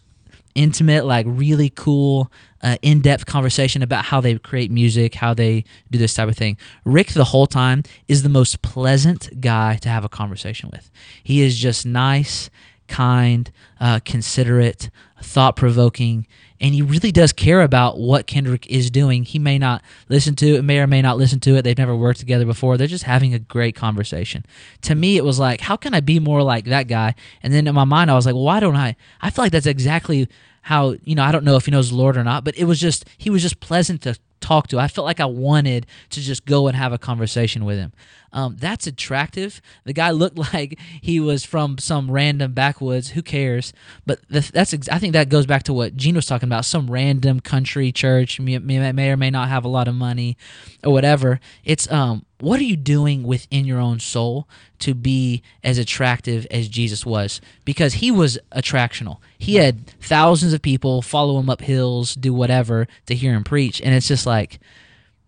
intimate, 0.54 1.06
like 1.06 1.26
really 1.28 1.72
cool, 1.72 2.32
uh, 2.62 2.78
in 2.84 3.02
depth 3.02 3.26
conversation 3.26 3.82
about 3.82 4.06
how 4.06 4.22
they 4.22 4.38
create 4.38 4.70
music, 4.70 5.16
how 5.16 5.34
they 5.34 5.64
do 5.90 5.98
this 5.98 6.14
type 6.14 6.30
of 6.30 6.38
thing. 6.38 6.56
Rick, 6.86 7.14
the 7.14 7.24
whole 7.24 7.48
time, 7.48 7.82
is 8.08 8.22
the 8.22 8.30
most 8.30 8.62
pleasant 8.62 9.42
guy 9.42 9.78
to 9.78 9.90
have 9.90 10.06
a 10.06 10.10
conversation 10.10 10.70
with. 10.72 10.92
He 11.24 11.42
is 11.42 11.58
just 11.58 11.84
nice, 11.84 12.52
kind, 12.92 13.50
uh, 13.80 14.00
considerate, 14.04 14.90
thought 15.22 15.56
provoking, 15.56 16.28
and 16.60 16.76
he 16.76 16.82
really 16.82 17.12
does 17.12 17.32
care 17.32 17.62
about 17.62 17.98
what 17.98 18.28
Kendrick 18.28 18.68
is 18.68 18.92
doing. 18.92 19.24
He 19.24 19.40
may 19.40 19.58
not 19.58 19.82
listen 20.10 20.36
to 20.36 20.56
it, 20.56 20.64
may 20.64 20.80
or 20.80 20.88
may 20.88 21.02
not 21.02 21.18
listen 21.18 21.40
to 21.42 21.56
it. 21.56 21.62
They've 21.64 21.78
never 21.78 21.96
worked 21.96 22.20
together 22.20 22.46
before. 22.46 22.78
They're 22.78 22.86
just 22.86 23.06
having 23.06 23.34
a 23.34 23.40
great 23.40 23.76
conversation. 23.76 24.46
To 24.82 24.94
me, 24.94 25.18
it 25.18 25.24
was 25.24 25.40
like, 25.40 25.62
how 25.62 25.78
can 25.78 25.94
I 25.94 26.02
be 26.02 26.20
more 26.20 26.44
like 26.44 26.66
that 26.66 26.88
guy? 26.88 27.16
And 27.42 27.54
then 27.54 27.66
in 27.66 27.74
my 27.74 27.86
mind, 27.86 28.12
I 28.12 28.14
was 28.14 28.26
like, 28.26 28.36
well, 28.36 28.44
why 28.44 28.60
don't 28.60 28.76
I? 28.76 28.96
I 29.22 29.30
feel 29.32 29.46
like 29.46 29.54
that's 29.54 29.66
exactly 29.66 30.28
how 30.64 30.96
you 31.04 31.16
know. 31.16 31.24
I 31.24 31.32
don't 31.32 31.46
know 31.46 31.56
if 31.56 31.66
he 31.66 31.72
knows 31.72 31.90
the 31.90 31.96
Lord 31.96 32.18
or 32.18 32.24
not, 32.24 32.44
but 32.44 32.56
it 32.58 32.66
was 32.66 32.80
just 32.80 33.06
he 33.18 33.32
was 33.32 33.42
just 33.42 33.60
pleasant 33.60 34.02
to 34.04 34.20
talk 34.42 34.68
to. 34.68 34.80
I 34.80 34.88
felt 34.88 35.06
like 35.06 35.20
I 35.20 35.26
wanted 35.26 35.88
to 36.10 36.20
just 36.20 36.46
go 36.46 36.68
and 36.68 36.76
have 36.76 36.94
a 36.94 36.98
conversation 36.98 37.66
with 37.66 37.78
him. 37.78 37.94
Um, 38.34 38.56
that's 38.58 38.88
attractive. 38.88 39.62
The 39.84 39.94
guy 39.94 40.12
looked 40.12 40.38
like 40.54 40.80
he 41.02 41.20
was 41.20 41.44
from 41.44 41.78
some 41.78 42.10
random 42.10 42.54
backwoods. 42.54 43.10
Who 43.10 43.22
cares? 43.22 43.74
But 44.06 44.20
the, 44.30 44.50
that's 44.54 44.74
ex- 44.74 44.90
I 44.90 45.00
think 45.00 45.14
that 45.14 45.30
goes 45.30 45.46
back 45.46 45.64
to 45.64 45.74
what 45.74 45.96
Gene 45.96 46.16
was 46.16 46.26
talking 46.26 46.48
about. 46.48 46.66
Some 46.66 46.90
random 46.90 47.40
country 47.40 47.92
church 47.92 48.40
may, 48.40 48.58
may 48.60 49.12
or 49.12 49.18
may 49.18 49.30
not 49.30 49.50
have 49.50 49.66
a 49.66 49.70
lot 49.70 49.88
of 49.88 49.96
money 49.96 50.38
or 50.84 50.92
whatever. 50.92 51.40
It's 51.64 51.92
um, 51.92 52.26
what 52.40 52.60
are 52.60 52.66
you 52.66 52.76
doing 52.76 53.24
within 53.24 53.66
your 53.66 53.80
own 53.80 54.00
soul 54.00 54.48
to 54.80 54.96
be 54.96 55.44
as 55.64 55.78
attractive 55.78 56.48
as 56.50 56.68
Jesus 56.68 57.06
was? 57.06 57.40
Because 57.66 57.96
he 57.96 58.10
was 58.12 58.40
attractional. 58.52 59.18
He 59.38 59.56
had 59.56 59.88
thousands 60.00 60.54
of 60.54 60.62
people 60.62 61.02
follow 61.02 61.40
him 61.40 61.50
up 61.50 61.62
hills, 61.62 62.16
do 62.16 62.34
whatever 62.34 62.88
to 63.06 63.16
hear 63.16 63.34
him 63.34 63.44
preach, 63.44 63.80
and 63.82 63.94
it's 63.94 64.08
just 64.08 64.26
like 64.26 64.60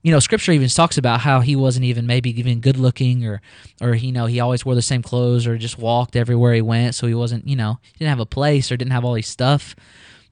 you 0.04 0.12
know, 0.12 0.20
scripture 0.20 0.52
even 0.52 0.68
talks 0.68 0.98
about 0.98 1.22
how 1.22 1.40
he 1.40 1.56
wasn't 1.56 1.86
even 1.86 2.06
maybe 2.06 2.38
even 2.38 2.60
good 2.60 2.78
looking 2.78 3.26
or, 3.26 3.42
or, 3.82 3.96
you 3.96 4.12
know, 4.12 4.26
he 4.26 4.42
always 4.42 4.66
wore 4.66 4.76
the 4.76 4.82
same 4.82 5.02
clothes 5.02 5.48
or 5.48 5.58
just 5.58 5.80
walked 5.80 6.18
everywhere 6.18 6.54
he 6.54 6.62
went. 6.62 6.94
So 6.94 7.08
he 7.08 7.16
wasn't, 7.16 7.48
you 7.48 7.56
know, 7.56 7.80
he 7.94 8.00
didn't 8.00 8.10
have 8.10 8.20
a 8.20 8.26
place 8.26 8.70
or 8.70 8.76
didn't 8.76 8.92
have 8.92 9.06
all 9.06 9.14
these 9.14 9.30
stuff. 9.30 9.76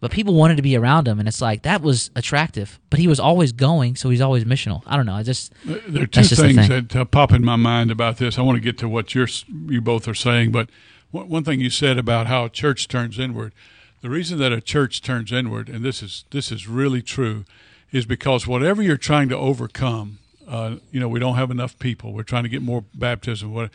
But 0.02 0.12
people 0.12 0.34
wanted 0.34 0.58
to 0.58 0.62
be 0.62 0.76
around 0.76 1.08
him. 1.08 1.20
And 1.20 1.28
it's 1.28 1.42
like, 1.42 1.62
that 1.62 1.82
was 1.82 2.12
attractive. 2.16 2.80
But 2.90 3.00
he 3.00 3.08
was 3.08 3.20
always 3.20 3.54
going. 3.54 3.96
So 3.96 4.10
he's 4.10 4.20
always 4.20 4.44
missional. 4.44 4.84
I 4.86 4.98
don't 4.98 5.06
know. 5.06 5.14
I 5.14 5.24
just, 5.24 5.54
there 5.64 6.04
are 6.04 6.08
two 6.08 6.24
things 6.24 6.68
that 6.68 6.94
uh, 6.96 7.06
pop 7.06 7.32
in 7.32 7.46
my 7.46 7.56
mind 7.56 7.92
about 7.92 8.18
this. 8.18 8.38
I 8.38 8.42
want 8.42 8.58
to 8.58 8.62
get 8.62 8.78
to 8.80 8.90
what 8.90 9.16
you're, 9.16 9.30
you 9.68 9.80
both 9.80 10.08
are 10.08 10.16
saying. 10.16 10.52
But 10.52 10.70
one 11.12 11.46
thing 11.46 11.62
you 11.62 11.70
said 11.70 11.98
about 11.98 12.28
how 12.28 12.46
a 12.46 12.50
church 12.50 12.90
turns 12.90 13.18
inward, 13.18 13.54
the 14.02 14.10
reason 14.10 14.38
that 14.40 14.52
a 14.52 14.60
church 14.60 15.02
turns 15.02 15.32
inward, 15.32 15.70
and 15.70 15.86
this 15.86 16.04
is, 16.04 16.26
this 16.32 16.52
is 16.52 16.68
really 16.68 17.02
true 17.02 17.46
is 17.92 18.06
because 18.06 18.48
whatever 18.48 18.82
you're 18.82 18.98
trying 18.98 19.30
to 19.30 19.38
overcome, 19.38 20.20
uh, 20.48 20.76
you 20.92 21.00
know, 21.00 21.08
we 21.08 21.20
don't 21.20 21.36
have 21.36 21.52
enough 21.52 21.78
people. 21.80 22.14
We're 22.14 22.24
trying 22.24 22.44
to 22.44 22.50
get 22.50 22.62
more 22.62 22.84
baptism. 22.94 23.54
What 23.54 23.70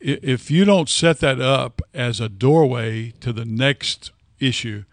if 0.00 0.50
you 0.50 0.64
don't 0.64 0.88
set 0.88 1.18
that 1.20 1.40
up 1.40 1.82
as 1.92 2.20
a 2.20 2.28
doorway 2.28 3.12
to 3.20 3.32
the 3.32 3.44
next 3.44 4.12
issue? 4.38 4.84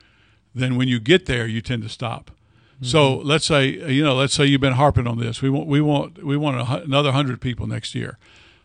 Then 0.53 0.77
when 0.77 0.87
you 0.87 0.99
get 0.99 1.25
there, 1.25 1.45
you 1.45 1.61
tend 1.61 1.83
to 1.83 1.89
stop. 1.89 2.31
Mm-hmm. 2.75 2.85
So 2.85 3.17
let's 3.17 3.45
say 3.45 3.67
you 3.91 4.03
know, 4.03 4.15
let's 4.15 4.33
say 4.33 4.45
you've 4.45 4.61
been 4.61 4.73
harping 4.73 5.07
on 5.07 5.19
this. 5.19 5.41
We 5.41 5.49
want 5.49 5.67
we 5.67 5.81
want 5.81 6.23
we 6.23 6.37
want 6.37 6.57
a, 6.57 6.83
another 6.83 7.11
hundred 7.11 7.41
people 7.41 7.67
next 7.67 7.93
year. 7.93 8.17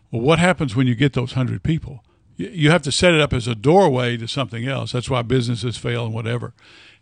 Well, 0.09 0.21
what 0.21 0.39
happens 0.39 0.75
when 0.75 0.87
you 0.87 0.95
get 0.95 1.13
those 1.13 1.33
hundred 1.33 1.63
people? 1.63 2.03
You 2.37 2.71
have 2.71 2.81
to 2.83 2.91
set 2.91 3.13
it 3.13 3.21
up 3.21 3.33
as 3.33 3.47
a 3.47 3.53
doorway 3.53 4.17
to 4.17 4.27
something 4.27 4.67
else. 4.67 4.93
That's 4.93 5.09
why 5.09 5.21
businesses 5.21 5.77
fail 5.77 6.05
and 6.05 6.13
whatever. 6.13 6.53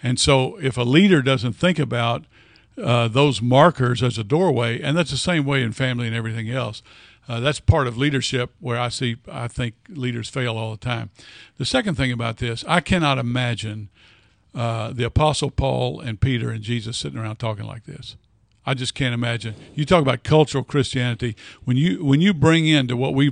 And 0.04 0.20
so, 0.20 0.58
if 0.58 0.78
a 0.78 0.84
leader 0.84 1.22
doesn't 1.22 1.54
think 1.54 1.80
about 1.80 2.26
uh, 2.82 3.08
those 3.08 3.42
markers 3.42 4.02
as 4.04 4.18
a 4.18 4.24
doorway, 4.24 4.82
and 4.82 4.98
that's 4.98 5.12
the 5.12 5.18
same 5.18 5.46
way 5.46 5.64
in 5.64 5.72
family 5.72 6.08
and 6.08 6.16
everything 6.16 6.50
else. 6.50 6.82
Uh, 7.28 7.40
that's 7.40 7.60
part 7.60 7.86
of 7.86 7.98
leadership 7.98 8.52
where 8.60 8.80
I 8.80 8.90
see 8.90 9.18
I 9.32 9.48
think 9.48 9.76
leaders 9.88 10.30
fail 10.30 10.58
all 10.58 10.72
the 10.72 10.78
time. 10.78 11.12
The 11.58 11.66
second 11.66 11.96
thing 11.96 12.12
about 12.12 12.38
this, 12.38 12.66
I 12.68 12.80
cannot 12.80 13.20
imagine 13.20 13.90
uh, 14.56 14.92
the 14.92 15.04
Apostle 15.04 15.52
Paul 15.52 16.00
and 16.00 16.20
Peter 16.20 16.50
and 16.50 16.64
Jesus 16.64 16.98
sitting 16.98 17.20
around 17.20 17.36
talking 17.38 17.66
like 17.66 17.86
this. 17.86 18.16
I 18.66 18.74
just 18.74 18.94
can't 18.94 19.14
imagine. 19.14 19.56
You 19.74 19.86
talk 19.86 20.02
about 20.02 20.24
cultural 20.24 20.64
Christianity 20.64 21.36
when 21.64 21.78
you 21.78 22.04
when 22.04 22.22
you 22.22 22.34
bring 22.34 22.68
into 22.68 22.98
what 22.98 23.14
we 23.14 23.32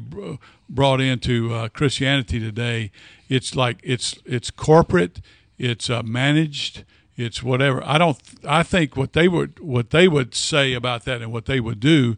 brought 0.69 1.01
into 1.01 1.53
uh, 1.53 1.69
Christianity 1.69 2.39
today. 2.39 2.91
It's 3.29 3.55
like 3.55 3.79
it's 3.83 4.15
it's 4.25 4.51
corporate, 4.51 5.21
it's 5.57 5.89
uh, 5.89 6.01
managed, 6.03 6.85
it's 7.17 7.41
whatever. 7.43 7.83
I 7.83 7.97
don't. 7.97 8.17
I 8.47 8.63
think 8.63 8.95
what 8.95 9.13
they 9.13 9.27
would 9.27 9.59
what 9.59 9.89
they 9.89 10.07
would 10.07 10.35
say 10.35 10.73
about 10.73 11.03
that 11.05 11.21
and 11.21 11.31
what 11.31 11.45
they 11.45 11.59
would 11.59 11.79
do 11.79 12.15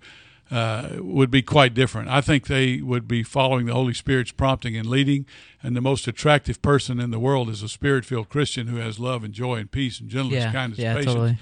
uh, 0.51 0.89
would 0.97 1.31
be 1.31 1.41
quite 1.41 1.73
different. 1.73 2.09
I 2.09 2.21
think 2.21 2.47
they 2.47 2.81
would 2.81 3.07
be 3.07 3.23
following 3.23 3.65
the 3.65 3.73
Holy 3.73 3.93
Spirit's 3.93 4.31
prompting 4.31 4.75
and 4.75 4.87
leading. 4.87 5.25
And 5.63 5.75
the 5.75 5.81
most 5.81 6.07
attractive 6.07 6.61
person 6.61 6.99
in 6.99 7.11
the 7.11 7.19
world 7.19 7.49
is 7.49 7.63
a 7.63 7.69
spirit-filled 7.69 8.29
Christian 8.29 8.67
who 8.67 8.77
has 8.77 8.99
love 8.99 9.23
and 9.23 9.33
joy 9.33 9.55
and 9.55 9.71
peace 9.71 9.99
and 9.99 10.09
gentleness, 10.09 10.43
yeah, 10.43 10.51
kindness, 10.51 10.79
yeah, 10.79 10.93
patience. 10.93 11.13
Totally. 11.13 11.37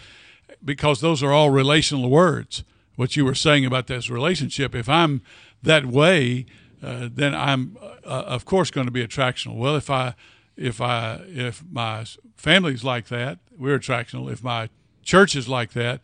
Because 0.64 1.02
those 1.02 1.24
are 1.24 1.32
all 1.32 1.50
relational 1.50 2.10
words. 2.10 2.64
What 2.96 3.16
you 3.16 3.26
were 3.26 3.36
saying 3.36 3.66
about 3.66 3.88
this 3.88 4.10
relationship. 4.10 4.74
If 4.76 4.90
I'm 4.90 5.22
that 5.62 5.86
way, 5.86 6.46
uh, 6.82 7.10
then 7.12 7.34
I'm 7.34 7.78
uh, 8.04 8.24
of 8.26 8.46
course 8.46 8.72
going 8.72 8.88
to 8.88 8.92
be 8.92 9.06
attractional. 9.06 9.56
Well, 9.56 9.76
if 9.76 9.90
I 9.90 10.16
if 10.58 10.82
I 10.82 11.22
if 11.28 11.64
my 11.72 12.06
family's 12.36 12.84
like 12.84 13.08
that, 13.08 13.40
we're 13.58 13.80
attractional. 13.80 14.32
If 14.32 14.44
my 14.44 14.70
church 15.04 15.36
is 15.36 15.48
like 15.48 15.74
that, 15.74 16.02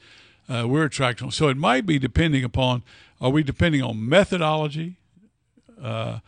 uh, 0.47 0.67
we're 0.67 0.87
attractional. 0.87 1.33
So 1.33 1.49
it 1.49 1.57
might 1.57 1.85
be 1.85 1.99
depending 1.99 2.43
upon 2.43 2.83
are 3.19 3.31
we 3.31 3.43
depending 3.43 3.81
on 3.81 4.07
methodology 4.07 4.97
uh, 5.81 6.19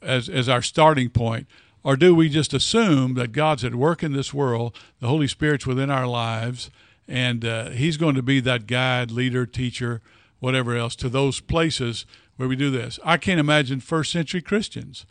as 0.00 0.28
as 0.28 0.48
our 0.48 0.62
starting 0.62 1.10
point, 1.10 1.46
or 1.82 1.96
do 1.96 2.14
we 2.14 2.28
just 2.28 2.54
assume 2.54 3.14
that 3.14 3.32
God's 3.32 3.64
at 3.64 3.74
work 3.74 4.02
in 4.02 4.12
this 4.12 4.32
world, 4.32 4.74
the 5.00 5.08
Holy 5.08 5.26
Spirit's 5.26 5.66
within 5.66 5.90
our 5.90 6.06
lives, 6.06 6.70
and 7.08 7.44
uh, 7.44 7.70
He's 7.70 7.96
going 7.96 8.14
to 8.14 8.22
be 8.22 8.40
that 8.40 8.66
guide, 8.66 9.10
leader, 9.10 9.44
teacher, 9.44 10.00
whatever 10.38 10.76
else 10.76 10.94
to 10.96 11.08
those 11.08 11.40
places 11.40 12.06
where 12.36 12.48
we 12.48 12.56
do 12.56 12.70
this? 12.70 13.00
I 13.04 13.16
can't 13.16 13.40
imagine 13.40 13.80
first 13.80 14.12
century 14.12 14.42
Christians 14.42 15.06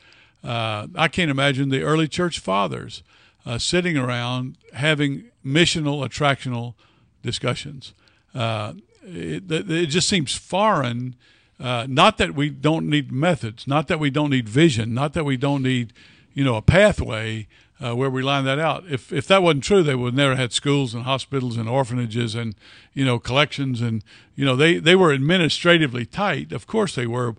uh, 0.46 0.88
I 0.96 1.08
can't 1.08 1.32
imagine 1.32 1.70
the 1.70 1.82
early 1.82 2.08
church 2.08 2.40
fathers 2.40 3.04
uh, 3.46 3.58
sitting 3.58 3.98
around 3.98 4.58
having 4.74 5.26
missional, 5.46 6.06
attractional 6.06 6.76
discussions. 7.24 7.94
Uh, 8.34 8.74
it, 9.04 9.52
it, 9.52 9.88
just 9.88 10.08
seems 10.08 10.36
foreign. 10.36 11.16
Uh, 11.60 11.86
not 11.90 12.18
that 12.18 12.36
we 12.36 12.50
don't 12.50 12.90
need 12.90 13.12
methods, 13.12 13.68
not 13.68 13.88
that 13.88 14.00
we 14.00 14.10
don't 14.10 14.30
need 14.30 14.48
vision, 14.48 14.94
not 14.94 15.14
that 15.14 15.24
we 15.24 15.38
don't 15.38 15.64
need, 15.64 15.94
you 16.34 16.44
know, 16.44 16.56
a 16.56 16.62
pathway 16.62 17.48
uh, 17.84 17.96
where 17.96 18.10
we 18.10 18.22
line 18.22 18.46
that 18.46 18.60
out. 18.60 18.84
If 18.90 19.12
if 19.12 19.28
that 19.28 19.44
wasn't 19.44 19.64
true, 19.64 19.84
they 19.84 19.96
would 19.96 20.16
never 20.16 20.36
had 20.36 20.54
schools 20.54 20.94
and 20.94 21.04
hospitals 21.04 21.58
and 21.58 21.68
orphanages 21.68 22.36
and 22.36 22.56
you 22.94 23.06
know 23.06 23.20
collections 23.20 23.82
and 23.82 24.04
you 24.36 24.46
know 24.46 24.56
they 24.56 24.78
they 24.78 24.96
were 24.96 25.14
administratively 25.14 26.06
tight. 26.06 26.52
Of 26.52 26.68
course 26.68 26.96
they 26.96 27.08
were, 27.08 27.36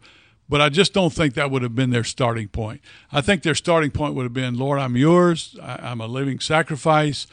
but 0.49 0.61
I 0.61 0.69
just 0.69 0.93
don't 0.93 1.13
think 1.13 1.35
that 1.35 1.51
would 1.51 1.63
have 1.63 1.75
been 1.75 1.91
their 1.91 2.05
starting 2.05 2.49
point. 2.49 2.81
I 3.11 3.21
think 3.21 3.43
their 3.43 3.55
starting 3.55 3.91
point 3.91 4.15
would 4.15 4.23
have 4.23 4.33
been, 4.33 4.57
Lord, 4.57 4.79
I'm 4.79 4.97
yours. 4.97 5.57
I, 5.63 5.91
am 5.91 6.01
a 6.01 6.07
living 6.07 6.39
sacrifice. 6.39 7.27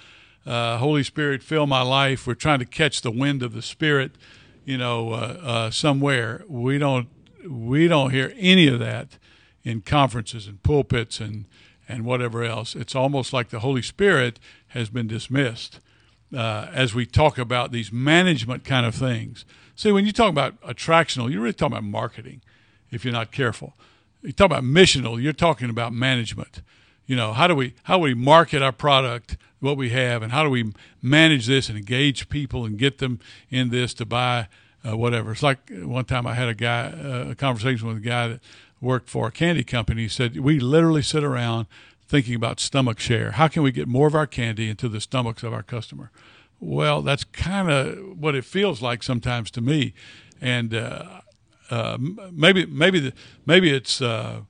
Uh, 0.46 0.78
Holy 0.78 1.04
Spirit, 1.04 1.44
fill 1.44 1.68
my 1.68 1.82
life. 1.82 2.26
We're 2.26 2.34
trying 2.34 2.60
to 2.60 2.66
catch 2.66 3.02
the 3.02 3.12
wind 3.12 3.44
of 3.44 3.54
the 3.54 3.62
Spirit, 3.62 4.14
you 4.66 4.78
know, 4.78 5.14
uh, 5.14 5.38
uh, 5.42 5.72
somewhere. 5.72 6.44
We 6.48 6.78
don't 6.78 7.08
we 7.50 7.88
don't 7.88 8.12
hear 8.12 8.34
any 8.38 8.68
of 8.68 8.80
that 8.80 9.18
in 9.64 9.82
conferences 9.82 10.48
and 10.48 10.62
pulpits 10.64 11.20
and 11.20 11.46
and 11.88 12.06
whatever 12.06 12.44
else. 12.44 12.76
It's 12.76 12.96
almost 12.96 13.32
like 13.32 13.50
the 13.50 13.60
Holy 13.60 13.82
Spirit 13.82 14.40
has 14.70 14.90
been 14.90 15.08
dismissed 15.08 15.80
uh, 16.36 16.68
as 16.74 16.96
we 16.96 17.06
talk 17.06 17.38
about 17.38 17.72
these 17.72 17.92
management 17.92 18.64
kind 18.64 18.86
of 18.86 18.96
things. 18.96 19.46
See, 19.76 19.92
when 19.92 20.06
you 20.06 20.12
talk 20.12 20.30
about 20.30 20.60
attractional, 20.62 21.32
you're 21.32 21.42
really 21.42 21.54
talking 21.54 21.78
about 21.78 21.84
marketing 21.84 22.42
if 22.96 23.04
you're 23.04 23.14
not 23.14 23.32
careful. 23.32 23.74
You 24.22 24.32
talk 24.32 24.46
about 24.46 24.64
missional, 24.64 25.22
you're 25.22 25.34
talking 25.34 25.70
about 25.70 25.94
management. 25.94 26.62
You 27.06 27.16
know, 27.16 27.34
how 27.34 27.48
do 27.48 27.56
we 27.56 27.74
how 27.84 27.98
do 27.98 28.04
we 28.04 28.14
market 28.14 28.62
our 28.62 28.72
product, 28.72 29.38
what 29.60 29.76
we 29.76 29.90
have, 29.90 30.22
and 30.24 30.32
how 30.32 30.44
do 30.44 30.50
we 30.50 30.74
manage 31.02 31.48
this 31.48 31.68
and 31.68 31.78
engage 31.78 32.30
people 32.30 32.66
and 32.66 32.78
get 32.78 33.00
them 33.00 33.20
in 33.50 33.70
this 33.70 33.94
to 33.96 34.06
buy 34.06 34.48
uh, 34.88 34.96
whatever? 34.96 35.34
It's 35.34 35.44
like 35.44 35.70
one 35.70 36.06
time 36.06 36.26
I 36.26 36.34
had 36.36 36.48
a 36.48 36.54
guy 36.54 36.86
uh, 36.86 37.32
a 37.32 37.36
conversation 37.36 37.88
with 37.88 37.98
a 37.98 38.02
guy 38.02 38.30
that 38.30 38.40
worked 38.80 39.10
for 39.10 39.28
a 39.28 39.32
candy 39.32 39.64
company. 39.66 40.04
He 40.04 40.08
said 40.08 40.38
we 40.38 40.60
literally 40.60 41.02
sit 41.02 41.24
around 41.24 41.68
thinking 42.08 42.36
about 42.36 42.60
stomach 42.60 43.00
share. 43.00 43.32
How 43.32 43.48
can 43.48 43.64
we 43.64 43.72
get 43.72 43.88
more 43.88 44.08
of 44.08 44.16
our 44.16 44.28
candy 44.28 44.70
into 44.70 44.88
the 44.88 45.02
stomachs 45.02 45.44
of 45.44 45.52
our 45.52 45.64
customer? 45.64 46.12
Well, 46.60 47.02
that's 47.02 47.26
kind 47.26 47.70
of 47.70 48.18
what 48.18 48.36
it 48.36 48.46
feels 48.46 48.82
like 48.82 49.04
sometimes 49.04 49.52
to 49.52 49.62
me. 49.62 49.94
And 50.40 50.74
uh, 50.74 51.22
uh, 51.74 51.98
maybe 52.32 52.68
maybe 52.68 53.00
the, 53.00 53.14
maybe 53.48 53.72
it's 53.72 54.00
uh, 54.00 54.42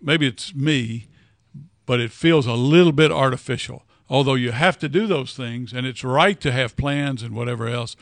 maybe 0.00 0.26
it's 0.26 0.54
me, 0.54 1.08
but 1.84 2.00
it 2.00 2.10
feels 2.10 2.46
a 2.46 2.54
little 2.54 2.92
bit 2.92 3.12
artificial. 3.12 3.84
Although 4.08 4.34
you 4.34 4.52
have 4.52 4.78
to 4.78 4.88
do 4.88 5.06
those 5.06 5.34
things, 5.34 5.74
and 5.74 5.86
it's 5.86 6.02
right 6.02 6.40
to 6.40 6.50
have 6.50 6.74
plans 6.74 7.22
and 7.22 7.34
whatever 7.34 7.68
else, 7.68 7.96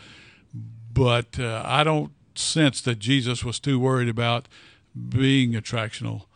but 0.92 1.40
uh, 1.40 1.62
I 1.64 1.82
don't 1.82 2.12
sense 2.36 2.80
that 2.82 3.00
Jesus 3.00 3.44
was 3.44 3.58
too 3.58 3.80
worried 3.80 4.08
about 4.08 4.46
being 5.08 5.52
attractional 5.54 6.26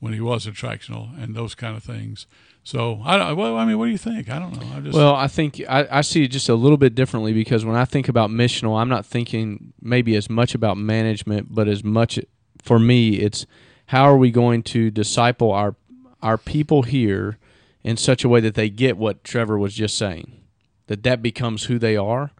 when 0.00 0.14
he 0.14 0.20
was 0.20 0.46
attractional 0.46 1.16
and 1.22 1.34
those 1.34 1.54
kind 1.54 1.76
of 1.76 1.84
things. 1.84 2.26
So 2.64 3.00
I 3.04 3.16
don't. 3.16 3.36
Well, 3.36 3.56
I 3.56 3.64
mean, 3.64 3.78
what 3.78 3.86
do 3.86 3.92
you 3.92 3.98
think? 3.98 4.28
I 4.28 4.38
don't 4.38 4.58
know. 4.58 4.76
I 4.76 4.80
just 4.80 4.94
Well, 4.96 5.14
I 5.14 5.28
think 5.28 5.62
I, 5.68 5.86
I 5.90 6.00
see 6.00 6.24
it 6.24 6.28
just 6.28 6.48
a 6.48 6.54
little 6.54 6.76
bit 6.76 6.94
differently 6.94 7.32
because 7.32 7.64
when 7.64 7.76
I 7.76 7.84
think 7.84 8.08
about 8.08 8.30
missional, 8.30 8.78
I'm 8.78 8.88
not 8.88 9.06
thinking 9.06 9.72
maybe 9.80 10.16
as 10.16 10.28
much 10.28 10.54
about 10.54 10.76
management, 10.76 11.54
but 11.54 11.68
as 11.68 11.84
much 11.84 12.18
for 12.60 12.78
me, 12.78 13.16
it's 13.16 13.46
how 13.86 14.04
are 14.04 14.16
we 14.16 14.30
going 14.30 14.62
to 14.64 14.90
disciple 14.90 15.52
our 15.52 15.76
our 16.22 16.36
people 16.36 16.82
here 16.82 17.38
in 17.82 17.96
such 17.96 18.24
a 18.24 18.28
way 18.28 18.40
that 18.40 18.54
they 18.54 18.68
get 18.68 18.98
what 18.98 19.24
Trevor 19.24 19.58
was 19.58 19.74
just 19.74 19.96
saying, 19.96 20.42
that 20.86 21.02
that 21.02 21.22
becomes 21.22 21.64
who 21.64 21.78
they 21.78 21.96
are, 21.96 22.30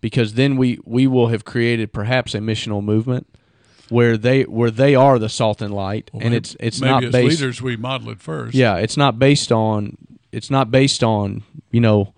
because 0.00 0.34
then 0.34 0.56
we 0.56 0.78
we 0.84 1.06
will 1.06 1.28
have 1.28 1.44
created 1.44 1.92
perhaps 1.92 2.34
a 2.34 2.38
missional 2.38 2.82
movement 2.82 3.26
where 3.88 4.16
they 4.16 4.42
where 4.42 4.70
they 4.70 4.94
are 4.94 5.18
the 5.18 5.28
salt 5.28 5.62
and 5.62 5.72
light, 5.74 6.10
well, 6.12 6.22
and 6.22 6.30
maybe- 6.30 6.36
it's 6.38 6.56
it's 6.60 6.80
maybe 6.80 6.90
not 6.90 7.04
as 7.04 7.12
based 7.12 7.40
leaders 7.40 7.62
we 7.62 7.76
model 7.76 8.10
it 8.10 8.20
first. 8.20 8.54
yeah, 8.54 8.76
it's 8.76 8.96
not 8.96 9.18
based 9.18 9.52
on 9.52 9.96
it's 10.32 10.50
not 10.50 10.70
based 10.70 11.02
on 11.04 11.42
you 11.70 11.80
know 11.80 12.12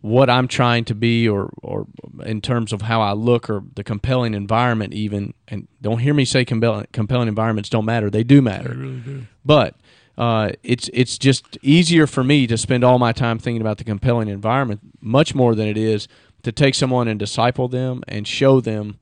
what 0.00 0.30
I'm 0.30 0.48
trying 0.48 0.84
to 0.86 0.94
be 0.94 1.28
or 1.28 1.52
or 1.62 1.86
in 2.24 2.40
terms 2.40 2.72
of 2.72 2.82
how 2.82 3.02
I 3.02 3.12
look 3.12 3.48
or 3.50 3.62
the 3.74 3.84
compelling 3.84 4.34
environment 4.34 4.94
even. 4.94 5.34
And 5.48 5.68
don't 5.80 5.98
hear 5.98 6.14
me 6.14 6.24
say 6.24 6.44
compelling 6.44 6.86
compelling 6.92 7.28
environments 7.28 7.68
don't 7.68 7.84
matter. 7.84 8.08
They 8.10 8.24
do 8.24 8.40
matter 8.42 8.70
they 8.70 8.74
really 8.76 9.00
do. 9.00 9.26
but. 9.44 9.76
Uh, 10.18 10.50
it's 10.62 10.90
it's 10.92 11.16
just 11.16 11.56
easier 11.62 12.06
for 12.06 12.22
me 12.22 12.46
to 12.46 12.58
spend 12.58 12.84
all 12.84 12.98
my 12.98 13.12
time 13.12 13.38
thinking 13.38 13.62
about 13.62 13.78
the 13.78 13.82
compelling 13.84 14.28
environment 14.28 14.78
much 15.00 15.34
more 15.34 15.54
than 15.54 15.66
it 15.66 15.78
is 15.78 16.06
to 16.42 16.52
take 16.52 16.74
someone 16.74 17.08
and 17.08 17.18
disciple 17.18 17.66
them 17.66 18.02
and 18.06 18.28
show 18.28 18.60
them 18.60 18.98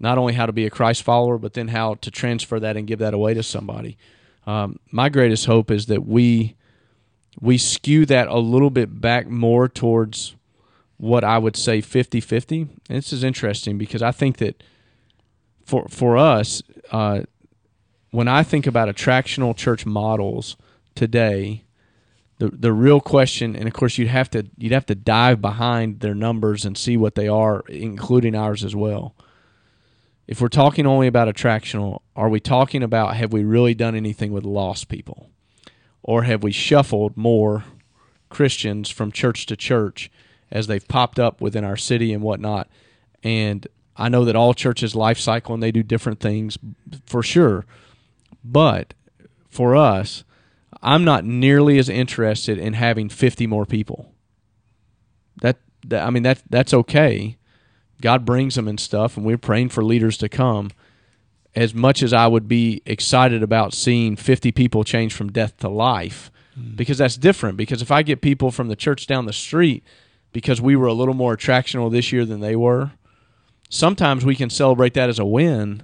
not 0.00 0.18
only 0.18 0.34
how 0.34 0.46
to 0.46 0.52
be 0.52 0.66
a 0.66 0.70
Christ 0.70 1.02
follower, 1.02 1.38
but 1.38 1.54
then 1.54 1.68
how 1.68 1.94
to 1.96 2.10
transfer 2.10 2.60
that 2.60 2.76
and 2.76 2.86
give 2.86 2.98
that 3.00 3.14
away 3.14 3.34
to 3.34 3.42
somebody. 3.42 3.96
Um, 4.46 4.78
my 4.90 5.08
greatest 5.08 5.46
hope 5.46 5.70
is 5.70 5.86
that 5.86 6.06
we 6.06 6.56
we 7.40 7.58
skew 7.58 8.04
that 8.06 8.26
a 8.28 8.38
little 8.38 8.70
bit 8.70 9.00
back 9.00 9.28
more 9.28 9.68
towards 9.68 10.34
what 10.96 11.22
I 11.22 11.38
would 11.38 11.54
say 11.54 11.80
50-50. 11.80 12.62
And 12.62 12.98
this 12.98 13.12
is 13.12 13.22
interesting 13.22 13.78
because 13.78 14.02
I 14.02 14.10
think 14.10 14.38
that 14.38 14.62
for 15.64 15.86
for 15.88 16.16
us, 16.16 16.62
uh, 16.90 17.22
when 18.10 18.28
I 18.28 18.42
think 18.42 18.66
about 18.66 18.88
attractional 18.88 19.54
church 19.56 19.84
models 19.84 20.56
today, 20.94 21.64
the 22.38 22.48
the 22.48 22.72
real 22.72 23.00
question, 23.00 23.54
and 23.54 23.66
of 23.66 23.74
course 23.74 23.98
you'd 23.98 24.08
have 24.08 24.30
to 24.30 24.46
you'd 24.56 24.72
have 24.72 24.86
to 24.86 24.94
dive 24.94 25.40
behind 25.40 26.00
their 26.00 26.14
numbers 26.14 26.64
and 26.64 26.76
see 26.76 26.96
what 26.96 27.14
they 27.14 27.28
are, 27.28 27.64
including 27.68 28.34
ours 28.34 28.64
as 28.64 28.74
well. 28.74 29.14
If 30.28 30.42
we're 30.42 30.48
talking 30.48 30.86
only 30.86 31.06
about 31.06 31.34
attractional, 31.34 32.02
are 32.14 32.28
we 32.28 32.38
talking 32.38 32.82
about 32.82 33.16
have 33.16 33.32
we 33.32 33.44
really 33.44 33.72
done 33.72 33.94
anything 33.94 34.30
with 34.30 34.44
lost 34.44 34.88
people? 34.88 35.30
Or 36.02 36.24
have 36.24 36.42
we 36.42 36.52
shuffled 36.52 37.16
more 37.16 37.64
Christians 38.28 38.90
from 38.90 39.10
church 39.10 39.46
to 39.46 39.56
church 39.56 40.10
as 40.50 40.66
they've 40.66 40.86
popped 40.86 41.18
up 41.18 41.40
within 41.40 41.64
our 41.64 41.78
city 41.78 42.12
and 42.12 42.22
whatnot? 42.22 42.68
And 43.22 43.66
I 43.96 44.10
know 44.10 44.26
that 44.26 44.36
all 44.36 44.52
churches 44.52 44.94
life 44.94 45.18
cycle 45.18 45.54
and 45.54 45.62
they 45.62 45.72
do 45.72 45.82
different 45.82 46.20
things 46.20 46.58
for 47.06 47.22
sure. 47.22 47.64
But 48.44 48.92
for 49.48 49.74
us, 49.74 50.24
I'm 50.82 51.04
not 51.04 51.24
nearly 51.24 51.78
as 51.78 51.88
interested 51.88 52.58
in 52.58 52.74
having 52.74 53.08
50 53.08 53.46
more 53.46 53.64
people. 53.64 54.12
That, 55.40 55.56
that 55.86 56.06
I 56.06 56.10
mean 56.10 56.22
that 56.24 56.42
that's 56.50 56.74
okay. 56.74 57.37
God 58.00 58.24
brings 58.24 58.54
them 58.54 58.68
and 58.68 58.78
stuff, 58.78 59.16
and 59.16 59.26
we're 59.26 59.38
praying 59.38 59.70
for 59.70 59.84
leaders 59.84 60.16
to 60.18 60.28
come. 60.28 60.70
As 61.54 61.74
much 61.74 62.02
as 62.02 62.12
I 62.12 62.26
would 62.26 62.46
be 62.46 62.82
excited 62.86 63.42
about 63.42 63.74
seeing 63.74 64.16
50 64.16 64.52
people 64.52 64.84
change 64.84 65.14
from 65.14 65.32
death 65.32 65.56
to 65.58 65.68
life, 65.68 66.30
mm. 66.58 66.76
because 66.76 66.98
that's 66.98 67.16
different. 67.16 67.56
Because 67.56 67.82
if 67.82 67.90
I 67.90 68.02
get 68.02 68.20
people 68.20 68.50
from 68.50 68.68
the 68.68 68.76
church 68.76 69.06
down 69.06 69.26
the 69.26 69.32
street, 69.32 69.82
because 70.32 70.60
we 70.60 70.76
were 70.76 70.86
a 70.86 70.92
little 70.92 71.14
more 71.14 71.36
attractional 71.36 71.90
this 71.90 72.12
year 72.12 72.24
than 72.24 72.40
they 72.40 72.54
were, 72.54 72.92
sometimes 73.70 74.24
we 74.24 74.36
can 74.36 74.50
celebrate 74.50 74.94
that 74.94 75.08
as 75.08 75.18
a 75.18 75.24
win. 75.24 75.82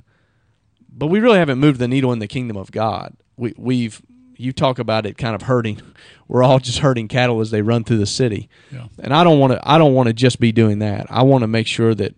But 0.89 1.09
we 1.09 1.19
really 1.19 1.39
haven't 1.39 1.59
moved 1.59 1.81
the 1.81 1.89
needle 1.89 2.13
in 2.13 2.21
the 2.21 2.29
kingdom 2.29 2.57
of 2.57 2.71
God. 2.71 3.17
We, 3.37 3.55
we've 3.57 4.01
you 4.37 4.53
talk 4.53 4.79
about 4.79 5.07
it 5.07 5.17
kind 5.19 5.35
of 5.35 5.43
hurting. 5.43 5.81
We're 6.29 6.43
all 6.43 6.59
just 6.59 6.79
hurting 6.79 7.09
cattle 7.09 7.41
as 7.41 7.51
they 7.51 7.61
run 7.63 7.85
through 7.85 7.99
the 7.99 8.07
city 8.07 8.49
Yeah. 8.73 8.87
and 8.99 9.13
I 9.13 9.25
don't 9.25 9.39
want 9.39 9.53
to. 9.53 9.61
I 9.71 9.77
don't 9.79 9.93
want 9.95 10.07
to 10.09 10.13
just 10.15 10.41
be 10.41 10.53
doing 10.53 10.79
that. 10.79 11.07
I 11.11 11.23
want 11.23 11.43
to 11.43 11.47
make 11.47 11.67
sure 11.67 11.95
that 11.95 12.15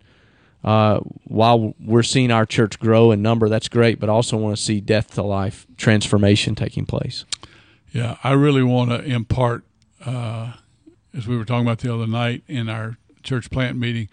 uh, 0.64 1.00
while 1.24 1.74
we're 1.80 2.02
seeing 2.02 2.30
our 2.32 2.46
church 2.46 2.78
grow 2.80 3.10
in 3.12 3.22
number, 3.22 3.48
that's 3.48 3.68
great. 3.68 3.98
But 4.00 4.08
I 4.08 4.12
also 4.12 4.36
want 4.36 4.56
to 4.56 4.62
see 4.62 4.80
death 4.80 5.14
to 5.14 5.22
life 5.22 5.66
transformation 5.76 6.54
taking 6.54 6.86
place. 6.86 7.24
Yeah, 7.92 8.16
I 8.24 8.32
really 8.32 8.62
want 8.62 8.90
to 8.90 9.02
impart, 9.04 9.64
uh, 10.04 10.52
as 11.16 11.26
we 11.26 11.36
were 11.36 11.44
talking 11.44 11.66
about 11.66 11.78
the 11.78 11.92
other 11.94 12.06
night 12.06 12.42
in 12.48 12.68
our 12.68 12.96
church 13.22 13.50
plant 13.50 13.76
meeting, 13.78 14.08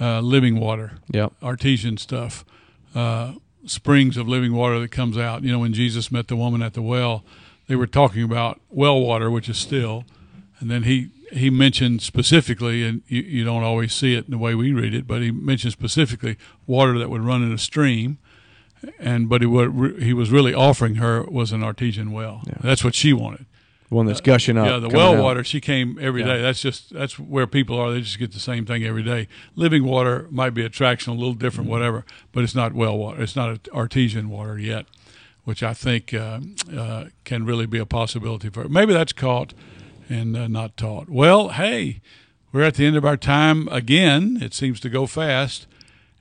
uh, 0.00 0.20
living 0.20 0.58
water, 0.60 0.92
Yep. 1.12 1.32
artesian 1.42 1.96
stuff, 1.98 2.44
uh, 2.94 3.32
springs 3.64 4.16
of 4.16 4.28
living 4.28 4.54
water 4.54 4.78
that 4.80 4.90
comes 4.90 5.16
out. 5.16 5.42
You 5.44 5.52
know, 5.52 5.60
when 5.60 5.72
Jesus 5.72 6.10
met 6.12 6.28
the 6.28 6.36
woman 6.36 6.62
at 6.62 6.74
the 6.74 6.82
well, 6.82 7.24
they 7.68 7.76
were 7.76 7.86
talking 7.86 8.22
about 8.22 8.60
well 8.70 9.00
water, 9.00 9.30
which 9.30 9.48
is 9.48 9.58
still, 9.58 10.04
and 10.60 10.70
then 10.70 10.82
he 10.84 11.10
he 11.32 11.48
mentioned 11.48 12.02
specifically, 12.02 12.84
and 12.84 13.02
you, 13.08 13.22
you 13.22 13.44
don't 13.44 13.62
always 13.62 13.94
see 13.94 14.14
it 14.14 14.26
in 14.26 14.30
the 14.32 14.38
way 14.38 14.54
we 14.54 14.72
read 14.72 14.94
it, 14.94 15.06
but 15.06 15.22
he 15.22 15.30
mentioned 15.30 15.72
specifically 15.72 16.36
water 16.66 16.98
that 16.98 17.08
would 17.08 17.22
run 17.22 17.42
in 17.42 17.52
a 17.52 17.58
stream. 17.58 18.18
And 18.98 19.28
but 19.28 19.40
he, 19.42 19.46
what 19.46 19.70
he 20.00 20.12
was 20.12 20.30
really 20.30 20.52
offering 20.52 20.96
her 20.96 21.22
was 21.24 21.52
an 21.52 21.62
artesian 21.62 22.10
well. 22.10 22.42
Yeah. 22.46 22.54
That's 22.62 22.82
what 22.84 22.94
she 22.94 23.12
wanted. 23.12 23.46
One 23.90 24.06
that's 24.06 24.20
gushing 24.22 24.56
up. 24.58 24.66
Yeah, 24.66 24.78
the 24.78 24.88
well 24.88 25.14
out. 25.16 25.22
water. 25.22 25.44
She 25.44 25.60
came 25.60 25.98
every 26.00 26.22
day. 26.24 26.36
Yeah. 26.36 26.42
That's 26.42 26.60
just 26.62 26.92
that's 26.92 27.18
where 27.18 27.46
people 27.46 27.78
are. 27.78 27.92
They 27.92 28.00
just 28.00 28.18
get 28.18 28.32
the 28.32 28.40
same 28.40 28.64
thing 28.66 28.82
every 28.84 29.02
day. 29.02 29.28
Living 29.54 29.84
water 29.84 30.26
might 30.30 30.50
be 30.50 30.64
attraction, 30.64 31.12
a 31.12 31.16
little 31.16 31.34
different, 31.34 31.66
Mm-hmm. 31.68 31.78
whatever, 31.78 32.04
but 32.32 32.42
it's 32.42 32.54
not 32.54 32.72
well 32.72 32.96
water. 32.98 33.22
It's 33.22 33.36
not 33.36 33.68
artesian 33.72 34.30
water 34.30 34.58
yet, 34.58 34.86
which 35.44 35.62
I 35.62 35.74
think 35.74 36.14
uh, 36.14 36.40
uh, 36.74 37.06
can 37.24 37.44
really 37.44 37.66
be 37.66 37.78
a 37.78 37.86
possibility 37.86 38.48
for. 38.48 38.68
Maybe 38.68 38.92
that's 38.92 39.12
caught 39.12 39.54
and 40.08 40.36
uh, 40.36 40.48
not 40.48 40.76
taught. 40.76 41.08
Well, 41.08 41.50
hey, 41.50 42.00
we're 42.52 42.62
at 42.64 42.74
the 42.74 42.86
end 42.86 42.96
of 42.96 43.04
our 43.04 43.16
time 43.16 43.68
again. 43.68 44.38
It 44.40 44.54
seems 44.54 44.78
to 44.80 44.88
go 44.88 45.06
fast. 45.06 45.66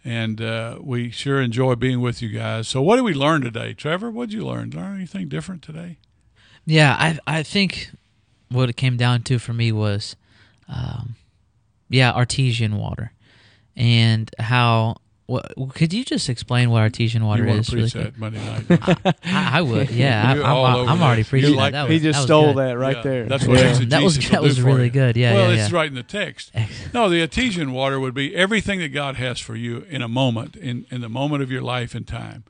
And 0.04 0.42
uh, 0.42 0.80
we 0.82 1.12
sure 1.12 1.40
enjoy 1.40 1.76
being 1.76 2.02
with 2.02 2.24
you 2.24 2.30
guys. 2.30 2.68
So, 2.68 2.82
what 2.82 2.96
did 2.96 3.04
we 3.04 3.14
learn 3.14 3.42
today, 3.42 3.74
Trevor? 3.76 4.10
What 4.10 4.30
did 4.30 4.36
you 4.36 4.48
learn? 4.48 4.72
Learn 4.72 4.96
anything 4.96 5.28
different 5.28 5.62
today? 5.62 5.98
Yeah, 6.66 6.96
I 6.98 7.20
I 7.28 7.44
think 7.44 7.92
what 8.50 8.68
it 8.68 8.78
came 8.78 8.98
down 8.98 9.22
to 9.24 9.38
for 9.38 9.54
me 9.54 9.72
was, 9.72 10.16
um, 10.68 11.16
yeah, 11.88 12.12
artesian 12.12 12.78
water, 12.78 13.12
and 13.76 14.32
how. 14.40 14.98
What, 15.32 15.74
could 15.76 15.94
you 15.94 16.04
just 16.04 16.30
explain 16.30 16.70
what 16.70 16.80
artesian 16.82 17.26
water 17.26 17.46
you 17.46 17.52
is? 17.54 17.68
to 17.68 17.76
really 17.76 17.90
that 17.90 18.18
Monday 18.18 18.44
night? 18.46 19.16
I, 19.24 19.60
I 19.60 19.62
would, 19.62 19.90
yeah. 19.90 20.34
You're 20.36 20.44
I, 20.44 20.50
all 20.50 20.66
I'm, 20.66 20.90
I'm 20.90 21.02
already 21.02 21.22
this. 21.22 21.30
preaching 21.30 21.50
You're 21.52 21.58
like- 21.58 21.72
that. 21.74 21.84
that 21.84 21.90
he 21.90 21.96
was, 21.96 22.04
just 22.04 22.20
that 22.20 22.26
stole 22.26 22.54
good. 22.54 22.58
that 22.68 22.78
right 22.78 22.98
Yeah, 22.98 23.02
there. 23.04 23.26
That's 23.26 23.48
what 23.48 23.58
Yeah. 23.60 23.70
exegesis 23.70 23.90
That 23.90 24.04
was 24.04 24.30
that 24.30 24.42
was 24.42 24.62
really 24.62 24.86
you. 24.86 24.90
good. 24.92 25.16
Yeah, 25.18 25.34
well, 25.34 25.54
yeah, 25.54 25.62
it's 25.64 25.72
yeah. 25.72 25.78
right 25.78 25.88
in 25.88 25.96
the 25.96 26.04
text. 26.04 26.52
No, 26.94 27.08
the 27.10 27.22
artesian 27.22 27.72
water 27.72 28.00
would 28.00 28.14
be 28.14 28.36
everything 28.36 28.80
that 28.80 28.90
God 28.90 29.16
has 29.16 29.40
for 29.40 29.56
you 29.56 29.86
in 29.90 30.02
a 30.02 30.08
moment, 30.10 30.56
in, 30.58 30.86
in 30.92 31.00
the 31.02 31.08
moment 31.10 31.42
of 31.42 31.50
your 31.50 31.62
life 31.62 31.96
and 31.96 32.06
time. 32.06 32.44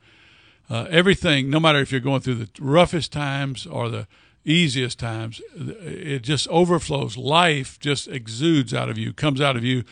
Uh, 0.68 0.86
everything, 0.90 1.48
no 1.50 1.60
matter 1.60 1.78
if 1.78 1.92
you're 1.92 2.00
going 2.00 2.20
through 2.20 2.34
the 2.36 2.48
roughest 2.58 3.12
times 3.12 3.66
or 3.66 3.88
the 3.88 4.06
easiest 4.44 4.98
times, 4.98 5.40
it 5.54 6.22
just 6.22 6.48
overflows. 6.48 7.16
Life 7.16 7.78
just 7.78 8.08
exudes 8.08 8.74
out 8.74 8.88
of 8.88 8.98
you, 8.98 9.12
comes 9.12 9.40
out 9.40 9.56
of 9.56 9.62
you, 9.62 9.84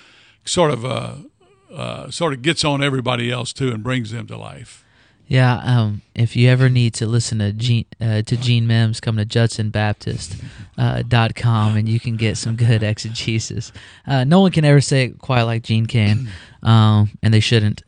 sort 0.44 0.70
of, 0.72 0.84
uh, 0.84 1.14
uh, 1.72 2.10
sort 2.10 2.32
of 2.32 2.42
gets 2.42 2.64
on 2.64 2.82
everybody 2.82 3.30
else 3.30 3.52
too, 3.52 3.70
and 3.70 3.82
brings 3.82 4.10
them 4.10 4.26
to 4.26 4.36
life. 4.36 4.84
Yeah, 5.26 5.60
um, 5.62 6.02
if 6.12 6.34
you 6.34 6.48
ever 6.48 6.68
need 6.68 6.92
to 6.94 7.06
listen 7.06 7.38
to 7.38 7.52
Gene 7.52 7.84
uh, 8.00 8.22
to 8.22 8.36
Gene 8.36 8.66
Mims, 8.66 8.98
come 8.98 9.16
to 9.16 9.24
judsonbaptist.com 9.24 10.50
uh, 10.76 11.02
dot 11.06 11.36
com 11.36 11.76
and 11.76 11.88
you 11.88 12.00
can 12.00 12.16
get 12.16 12.36
some 12.36 12.56
good 12.56 12.82
exegesis. 12.82 13.70
Uh, 14.06 14.24
no 14.24 14.40
one 14.40 14.50
can 14.50 14.64
ever 14.64 14.80
say 14.80 15.04
it 15.04 15.18
quite 15.18 15.42
like 15.42 15.62
Gene 15.62 15.86
can, 15.86 16.28
um, 16.64 17.10
and 17.22 17.32
they 17.32 17.38
shouldn't. 17.38 17.82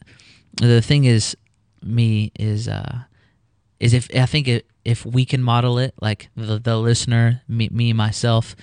The 0.54 0.80
thing 0.80 1.04
is, 1.04 1.36
me 1.82 2.30
is 2.38 2.68
uh, 2.68 3.00
is 3.80 3.92
if 3.92 4.08
I 4.14 4.26
think 4.26 4.46
it, 4.46 4.66
if 4.84 5.04
we 5.04 5.24
can 5.24 5.42
model 5.42 5.78
it, 5.78 5.94
like 6.00 6.28
the, 6.36 6.58
the 6.58 6.76
listener, 6.76 7.42
me, 7.48 7.68
me 7.72 7.92
myself, 7.92 8.54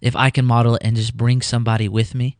if 0.00 0.14
I 0.14 0.30
can 0.30 0.44
model 0.44 0.76
it 0.76 0.82
and 0.84 0.94
just 0.94 1.16
bring 1.16 1.42
somebody 1.42 1.88
with 1.88 2.14
me 2.14 2.36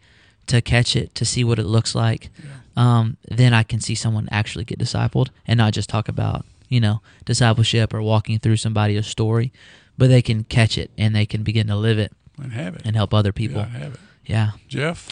to 0.49 0.61
catch 0.61 0.97
it, 0.97 1.15
to 1.15 1.25
see 1.25 1.45
what 1.45 1.59
it 1.59 1.65
looks 1.67 1.95
like, 1.95 2.31
um, 2.77 3.17
then 3.29 3.53
I 3.55 3.63
can 3.63 3.81
see 3.81 3.95
someone 3.95 4.29
actually 4.31 4.65
get 4.65 4.79
discipled 4.79 5.29
and 5.47 5.59
not 5.59 5.73
just 5.73 5.89
talk 5.89 6.09
about, 6.09 6.45
you 6.69 6.81
know, 6.81 7.01
discipleship 7.25 7.93
or 7.95 8.03
walking 8.03 8.39
through 8.39 8.57
somebody 8.57 8.97
a 8.97 9.03
story, 9.03 9.53
but 9.97 10.09
they 10.09 10.23
can 10.23 10.45
catch 10.45 10.77
it 10.79 10.91
and 10.99 11.15
they 11.15 11.27
can 11.27 11.43
begin 11.43 11.67
to 11.69 11.77
live 11.77 11.99
it 11.99 12.13
And 12.41 12.53
have 12.53 12.77
it. 12.77 12.83
and 12.85 12.95
help 12.97 13.13
other 13.15 13.33
people. 13.33 13.61
Yeah, 13.63 13.69
have 13.79 13.95
it. 13.95 14.01
Yeah. 14.27 14.51
Jeff? 14.69 15.09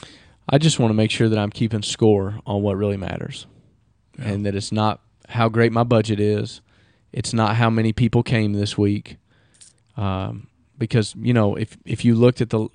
I 0.49 0.59
just 0.59 0.79
want 0.79 0.91
to 0.91 0.95
make 0.95 1.11
sure 1.11 1.29
that 1.29 1.39
I'm 1.39 1.51
keeping 1.51 1.83
score 1.83 2.41
on 2.47 2.63
what 2.63 2.77
really 2.77 2.97
matters, 2.97 3.47
Yeah. 4.19 4.29
and 4.29 4.47
that 4.47 4.55
it's 4.55 4.71
not 4.71 5.01
how 5.31 5.49
great 5.49 5.73
my 5.73 5.83
budget 5.83 6.21
is. 6.21 6.61
It's 7.13 7.33
not 7.33 7.57
how 7.57 7.69
many 7.71 7.93
people 7.93 8.23
came 8.23 8.53
this 8.53 8.79
week, 8.79 9.17
um, 9.97 10.47
because 10.79 11.15
you 11.21 11.33
know 11.33 11.57
if 11.57 11.77
if 11.85 12.05
you 12.05 12.15
looked 12.15 12.41
at 12.41 12.51
the 12.51 12.69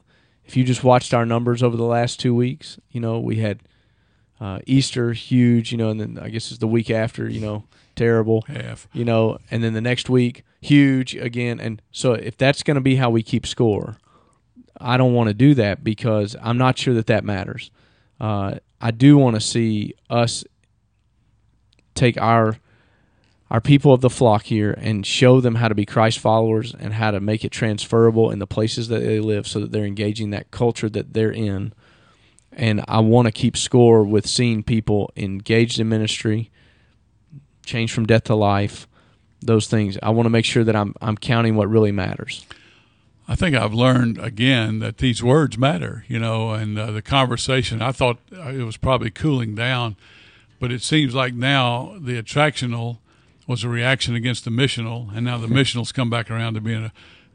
if 0.52 0.58
you 0.58 0.66
just 0.66 0.84
watched 0.84 1.14
our 1.14 1.26
numbers 1.26 1.64
over 1.64 1.78
the 1.78 1.86
last 1.86 2.20
two 2.20 2.36
weeks, 2.36 2.78
you 2.90 3.00
know 3.00 3.22
we 3.22 3.38
had 3.38 3.62
uh, 4.42 4.60
Easter 4.66 5.14
huge, 5.14 5.72
you 5.72 5.78
know, 5.78 5.90
and 5.90 6.02
then 6.02 6.20
I 6.22 6.28
guess 6.28 6.52
it's 6.52 6.58
the 6.60 6.68
week 6.68 6.90
after, 6.90 7.30
you 7.30 7.40
know, 7.40 7.64
terrible, 7.96 8.44
Half. 8.48 8.90
you 8.92 9.06
know, 9.06 9.38
and 9.50 9.64
then 9.64 9.74
the 9.74 9.80
next 9.80 10.10
week 10.10 10.44
huge 10.60 11.16
again, 11.16 11.62
and 11.62 11.82
so 11.94 12.12
if 12.12 12.36
that's 12.36 12.64
going 12.64 12.76
to 12.76 12.82
be 12.82 12.98
how 12.98 13.10
we 13.10 13.24
keep 13.24 13.48
score, 13.48 13.96
I 14.78 14.98
don't 14.98 15.14
want 15.14 15.30
to 15.30 15.34
do 15.34 15.54
that 15.54 15.86
because 15.86 16.36
I'm 16.42 16.58
not 16.58 16.78
sure 16.78 16.96
that 16.96 17.08
that 17.08 17.24
matters. 17.24 17.72
Uh, 18.20 18.56
I 18.82 18.92
do 18.92 19.18
want 19.18 19.38
to 19.38 19.42
see 19.42 19.94
us 20.10 20.44
take 21.96 22.20
our 22.20 22.58
our 23.52 23.60
people 23.60 23.92
of 23.92 24.00
the 24.00 24.10
flock 24.10 24.44
here 24.44 24.72
and 24.72 25.06
show 25.06 25.42
them 25.42 25.56
how 25.56 25.68
to 25.68 25.76
be 25.76 25.86
Christ 25.86 26.20
followers 26.20 26.74
and 26.74 26.94
how 26.94 27.12
to 27.12 27.20
make 27.20 27.44
it 27.44 27.52
transferable 27.52 28.32
in 28.32 28.40
the 28.40 28.48
places 28.48 28.88
that 28.88 29.00
they 29.00 29.20
live 29.20 29.46
so 29.46 29.60
that 29.60 29.74
they're 29.74 29.84
engaging 29.84 30.30
that 30.30 30.52
culture 30.52 30.88
that 30.88 31.14
they're 31.14 31.34
in. 31.34 31.74
And 32.54 32.82
I 32.88 33.02
want 33.02 33.26
to 33.26 33.32
keep 33.34 33.58
score 33.58 34.06
with 34.06 34.26
seeing 34.26 34.64
people 34.64 35.12
engaged 35.18 35.82
in 35.82 35.90
ministry, 35.90 36.50
change 37.66 37.92
from 37.92 38.06
death 38.06 38.24
to 38.26 38.36
life, 38.36 38.88
those 39.42 39.68
things. 39.68 39.98
I 40.02 40.12
want 40.12 40.28
to 40.28 40.32
make 40.32 40.46
sure 40.46 40.64
that 40.64 40.76
I'm 40.76 40.96
I'm 41.02 41.18
counting 41.18 41.58
what 41.58 41.70
really 41.70 41.92
matters. 41.92 42.46
I 43.28 43.36
think 43.36 43.54
I've 43.54 43.74
learned 43.74 44.18
again 44.18 44.80
that 44.80 45.00
these 45.00 45.22
words 45.22 45.58
matter, 45.58 46.06
you 46.08 46.20
know, 46.20 46.52
and 46.52 46.80
uh, 46.80 46.92
the 46.92 47.02
conversation. 47.02 47.82
I 47.82 47.92
thought 47.92 48.18
uh, 48.34 48.48
it 48.48 48.64
was 48.64 48.78
probably 48.78 49.12
cooling 49.12 49.56
down, 49.56 49.98
but 50.62 50.72
it 50.72 50.82
seems 50.82 51.14
like 51.14 51.34
now 51.34 51.98
the 52.00 52.22
attractional 52.22 53.00
was 53.52 53.66
a 53.66 53.70
reaction 53.70 54.16
against 54.16 54.46
the 54.46 54.50
missional, 54.50 55.14
and 55.14 55.26
now 55.26 55.38
the 55.38 55.48
missional's 55.50 55.92
come 55.92 56.10
back 56.10 56.32
around 56.32 56.54
to 56.54 56.62
being 56.62 56.86
a 56.86 56.94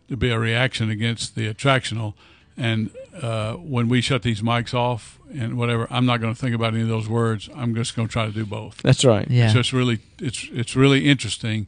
to 0.09 0.17
be 0.17 0.31
a 0.31 0.39
reaction 0.39 0.89
against 0.89 1.35
the 1.35 1.53
attractional. 1.53 2.15
And 2.57 2.91
uh, 3.21 3.55
when 3.55 3.89
we 3.89 4.01
shut 4.01 4.23
these 4.23 4.41
mics 4.41 4.73
off 4.73 5.19
and 5.35 5.59
whatever, 5.59 5.87
I'm 5.91 6.07
not 6.07 6.23
going 6.23 6.33
to 6.33 6.41
think 6.41 6.55
about 6.55 6.73
any 6.73 6.83
of 6.83 6.89
those 6.89 7.07
words. 7.07 7.51
I'm 7.55 7.75
just 7.75 7.95
going 7.95 8.09
to 8.09 8.13
try 8.13 8.25
to 8.25 8.33
do 8.33 8.47
both. 8.47 8.79
That's 8.79 9.05
right. 9.05 9.31
Yeah. 9.31 9.47
It's 9.47 9.55
just 9.55 9.75
really 9.75 9.99
it's 10.19 10.49
it's 10.53 10.75
really 10.75 11.07
interesting 11.07 11.67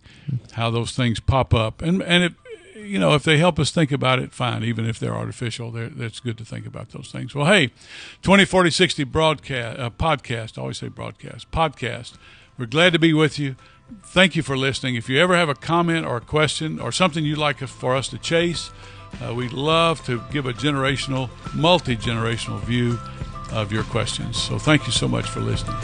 how 0.52 0.70
those 0.70 0.92
things 0.92 1.20
pop 1.20 1.52
up, 1.52 1.82
and 1.82 2.02
and 2.02 2.24
it 2.24 2.32
you 2.74 2.98
know 2.98 3.14
if 3.14 3.24
they 3.24 3.37
help 3.37 3.58
us 3.58 3.70
think 3.70 3.92
about 3.92 4.18
it, 4.18 4.32
fine. 4.32 4.64
Even 4.64 4.87
if 4.87 4.98
they're 4.98 5.14
artificial, 5.14 5.70
they're, 5.70 5.90
it's 5.98 6.20
good 6.20 6.38
to 6.38 6.44
think 6.46 6.66
about 6.66 6.90
those 6.92 7.11
things. 7.12 7.34
Well, 7.34 7.46
hey, 7.46 7.70
20, 8.22 8.46
40, 8.46 8.70
60 8.70 9.04
broadcast 9.04 9.78
uh, 9.78 9.90
podcast. 9.90 10.56
I 10.56 10.62
always 10.62 10.78
say 10.78 10.88
broadcast 10.88 11.50
podcast. 11.50 12.14
We're 12.56 12.64
glad 12.64 12.94
to 12.94 12.98
be 12.98 13.12
with 13.12 13.38
you. 13.38 13.56
Thank 14.03 14.37
you 14.37 14.42
for 14.42 14.57
listening. 14.57 14.94
If 14.94 15.09
you 15.09 15.18
ever 15.18 15.37
have 15.37 15.48
a 15.48 15.55
comment 15.55 16.07
or 16.07 16.16
a 16.16 16.20
question 16.20 16.81
or 16.81 16.92
something 16.92 17.24
you'd 17.24 17.38
like 17.38 17.59
for 17.59 17.96
us 17.96 18.09
to 18.09 18.18
chase, 18.18 18.70
uh, 19.22 19.35
we'd 19.35 19.53
love 19.53 20.05
to 20.05 20.22
give 20.31 20.46
a 20.46 20.53
generational, 20.53 21.31
multi 21.55 21.96
generational 21.96 22.61
view 22.61 22.98
of 23.53 23.72
your 23.72 23.85
questions. 23.85 24.40
So 24.40 24.59
thank 24.59 24.87
you 24.87 24.92
so 24.92 25.09
much 25.09 25.27
for 25.29 25.40
listening. 25.40 25.77